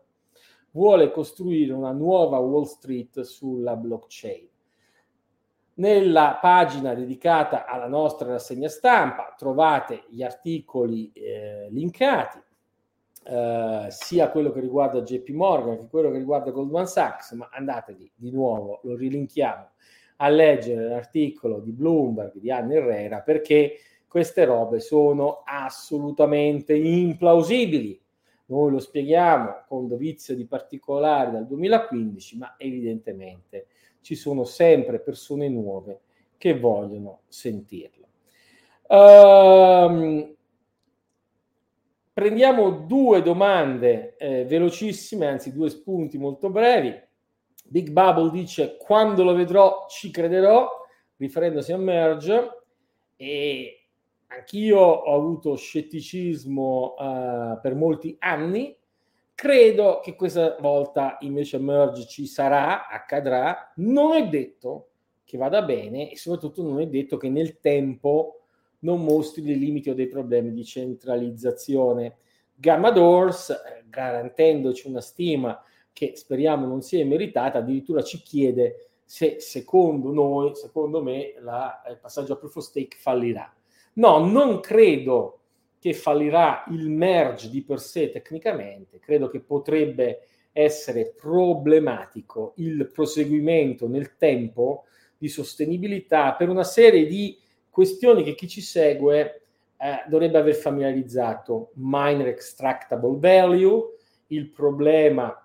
vuole 0.71 1.11
costruire 1.11 1.73
una 1.73 1.91
nuova 1.91 2.37
Wall 2.37 2.63
Street 2.63 3.21
sulla 3.21 3.75
blockchain. 3.75 4.47
Nella 5.75 6.37
pagina 6.41 6.93
dedicata 6.93 7.65
alla 7.65 7.87
nostra 7.87 8.29
rassegna 8.29 8.67
stampa 8.67 9.33
trovate 9.37 10.03
gli 10.09 10.21
articoli 10.21 11.11
eh, 11.13 11.67
linkati, 11.69 12.39
eh, 13.23 13.87
sia 13.89 14.29
quello 14.29 14.51
che 14.51 14.59
riguarda 14.59 15.01
JP 15.01 15.29
Morgan 15.29 15.77
che 15.77 15.87
quello 15.87 16.11
che 16.11 16.17
riguarda 16.17 16.51
Goldman 16.51 16.87
Sachs, 16.87 17.31
ma 17.33 17.49
andatevi 17.51 18.11
di 18.15 18.31
nuovo, 18.31 18.79
lo 18.83 18.95
rilinkiamo, 18.95 19.69
a 20.17 20.27
leggere 20.29 20.87
l'articolo 20.87 21.59
di 21.59 21.71
Bloomberg 21.71 22.37
di 22.37 22.51
Anna 22.51 22.73
Herrera 22.73 23.21
perché 23.21 23.77
queste 24.07 24.43
robe 24.43 24.81
sono 24.81 25.41
assolutamente 25.45 26.75
implausibili. 26.75 27.99
Noi 28.47 28.71
lo 28.71 28.79
spieghiamo 28.79 29.63
con 29.67 29.87
dovizio 29.87 30.35
di 30.35 30.45
particolari 30.45 31.31
dal 31.31 31.47
2015, 31.47 32.37
ma 32.37 32.55
evidentemente 32.57 33.67
ci 34.01 34.15
sono 34.15 34.43
sempre 34.43 34.99
persone 34.99 35.47
nuove 35.49 36.01
che 36.37 36.57
vogliono 36.57 37.21
sentirlo. 37.27 38.07
Um, 38.87 40.35
prendiamo 42.11 42.71
due 42.71 43.21
domande 43.21 44.15
eh, 44.17 44.45
velocissime, 44.45 45.27
anzi 45.27 45.53
due 45.53 45.69
spunti 45.69 46.17
molto 46.17 46.49
brevi. 46.49 46.99
Big 47.63 47.89
Bubble 47.89 48.31
dice 48.31 48.75
quando 48.77 49.23
lo 49.23 49.33
vedrò 49.33 49.85
ci 49.87 50.11
crederò, 50.11 50.67
riferendosi 51.17 51.71
a 51.71 51.77
Merge 51.77 52.49
e 53.15 53.85
anch'io 54.27 54.79
ho 54.79 55.15
avuto 55.15 55.55
scetticismo 55.55 56.95
uh, 56.97 57.59
per 57.61 57.75
molti 57.75 58.15
anni 58.19 58.75
Credo 59.41 60.01
che 60.03 60.15
questa 60.15 60.55
volta 60.59 61.17
invece 61.21 61.57
merge 61.57 62.05
ci 62.05 62.27
sarà, 62.27 62.87
accadrà, 62.87 63.71
non 63.77 64.13
è 64.13 64.27
detto 64.29 64.89
che 65.23 65.35
vada 65.35 65.63
bene 65.63 66.11
e 66.11 66.15
soprattutto 66.15 66.61
non 66.61 66.79
è 66.79 66.85
detto 66.85 67.17
che 67.17 67.27
nel 67.27 67.59
tempo 67.59 68.41
non 68.81 69.03
mostri 69.03 69.41
dei 69.41 69.57
limiti 69.57 69.89
o 69.89 69.95
dei 69.95 70.05
problemi 70.05 70.53
di 70.53 70.63
centralizzazione. 70.63 72.17
Gamma 72.53 72.91
Doors, 72.91 73.49
eh, 73.49 73.83
garantendoci 73.89 74.87
una 74.87 75.01
stima 75.01 75.59
che 75.91 76.11
speriamo 76.15 76.67
non 76.67 76.83
sia 76.83 77.03
meritata, 77.03 77.57
addirittura 77.57 78.03
ci 78.03 78.21
chiede 78.21 78.89
se 79.03 79.39
secondo 79.39 80.11
noi, 80.11 80.53
secondo 80.53 81.01
me, 81.01 81.33
la, 81.39 81.81
il 81.89 81.97
passaggio 81.97 82.33
a 82.33 82.37
proof 82.37 82.57
of 82.57 82.63
stake 82.63 82.95
fallirà. 82.95 83.51
No, 83.93 84.23
non 84.23 84.59
credo 84.59 85.39
che 85.81 85.95
fallirà 85.95 86.63
il 86.69 86.91
merge 86.91 87.49
di 87.49 87.63
per 87.63 87.79
sé 87.79 88.11
tecnicamente, 88.11 88.99
credo 88.99 89.27
che 89.29 89.39
potrebbe 89.39 90.19
essere 90.51 91.11
problematico 91.19 92.53
il 92.57 92.87
proseguimento 92.91 93.87
nel 93.87 94.15
tempo 94.15 94.83
di 95.17 95.27
sostenibilità 95.27 96.35
per 96.35 96.49
una 96.49 96.63
serie 96.63 97.07
di 97.07 97.35
questioni 97.67 98.21
che 98.21 98.35
chi 98.35 98.47
ci 98.47 98.61
segue 98.61 99.41
eh, 99.75 100.03
dovrebbe 100.07 100.37
aver 100.37 100.53
familiarizzato. 100.53 101.71
Miner 101.77 102.27
extractable 102.27 103.17
value, 103.17 103.95
il 104.27 104.51
problema 104.51 105.35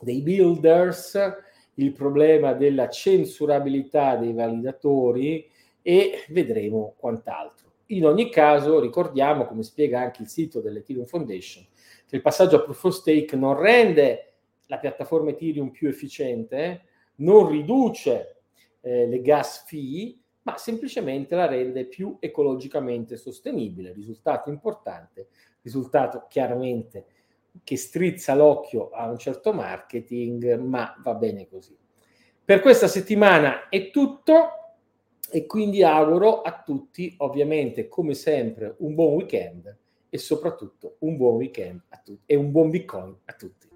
dei 0.00 0.22
builders, 0.22 1.18
il 1.74 1.92
problema 1.92 2.54
della 2.54 2.88
censurabilità 2.88 4.16
dei 4.16 4.32
validatori 4.32 5.46
e 5.82 6.24
vedremo 6.30 6.94
quant'altro. 6.96 7.65
In 7.86 8.04
ogni 8.04 8.30
caso, 8.30 8.80
ricordiamo, 8.80 9.46
come 9.46 9.62
spiega 9.62 10.00
anche 10.00 10.22
il 10.22 10.28
sito 10.28 10.60
dell'Ethereum 10.60 11.06
Foundation, 11.06 11.64
che 12.06 12.16
il 12.16 12.22
passaggio 12.22 12.56
a 12.56 12.62
proof 12.62 12.84
of 12.84 12.94
stake 12.94 13.36
non 13.36 13.58
rende 13.58 14.34
la 14.66 14.78
piattaforma 14.78 15.30
Ethereum 15.30 15.70
più 15.70 15.88
efficiente, 15.88 16.82
non 17.16 17.48
riduce 17.48 18.40
eh, 18.80 19.06
le 19.06 19.20
gas 19.20 19.64
fee, 19.66 20.16
ma 20.42 20.56
semplicemente 20.56 21.34
la 21.34 21.46
rende 21.46 21.86
più 21.86 22.16
ecologicamente 22.20 23.16
sostenibile. 23.16 23.92
Risultato 23.92 24.50
importante, 24.50 25.28
risultato 25.62 26.26
chiaramente 26.28 27.06
che 27.64 27.76
strizza 27.76 28.34
l'occhio 28.34 28.90
a 28.90 29.08
un 29.08 29.18
certo 29.18 29.52
marketing, 29.52 30.56
ma 30.58 30.94
va 31.02 31.14
bene 31.14 31.48
così. 31.48 31.76
Per 32.44 32.60
questa 32.60 32.86
settimana 32.86 33.68
è 33.68 33.90
tutto 33.90 34.55
e 35.36 35.44
quindi 35.44 35.82
auguro 35.82 36.40
a 36.40 36.62
tutti, 36.64 37.12
ovviamente, 37.18 37.88
come 37.88 38.14
sempre, 38.14 38.74
un 38.78 38.94
buon 38.94 39.16
weekend 39.16 39.76
e 40.08 40.16
soprattutto 40.16 40.96
un 41.00 41.18
buon 41.18 41.34
weekend 41.34 41.78
a 41.90 42.00
tutti 42.02 42.22
e 42.24 42.36
un 42.36 42.50
buon 42.50 42.70
Bitcoin 42.70 43.14
a 43.26 43.34
tutti. 43.34 43.75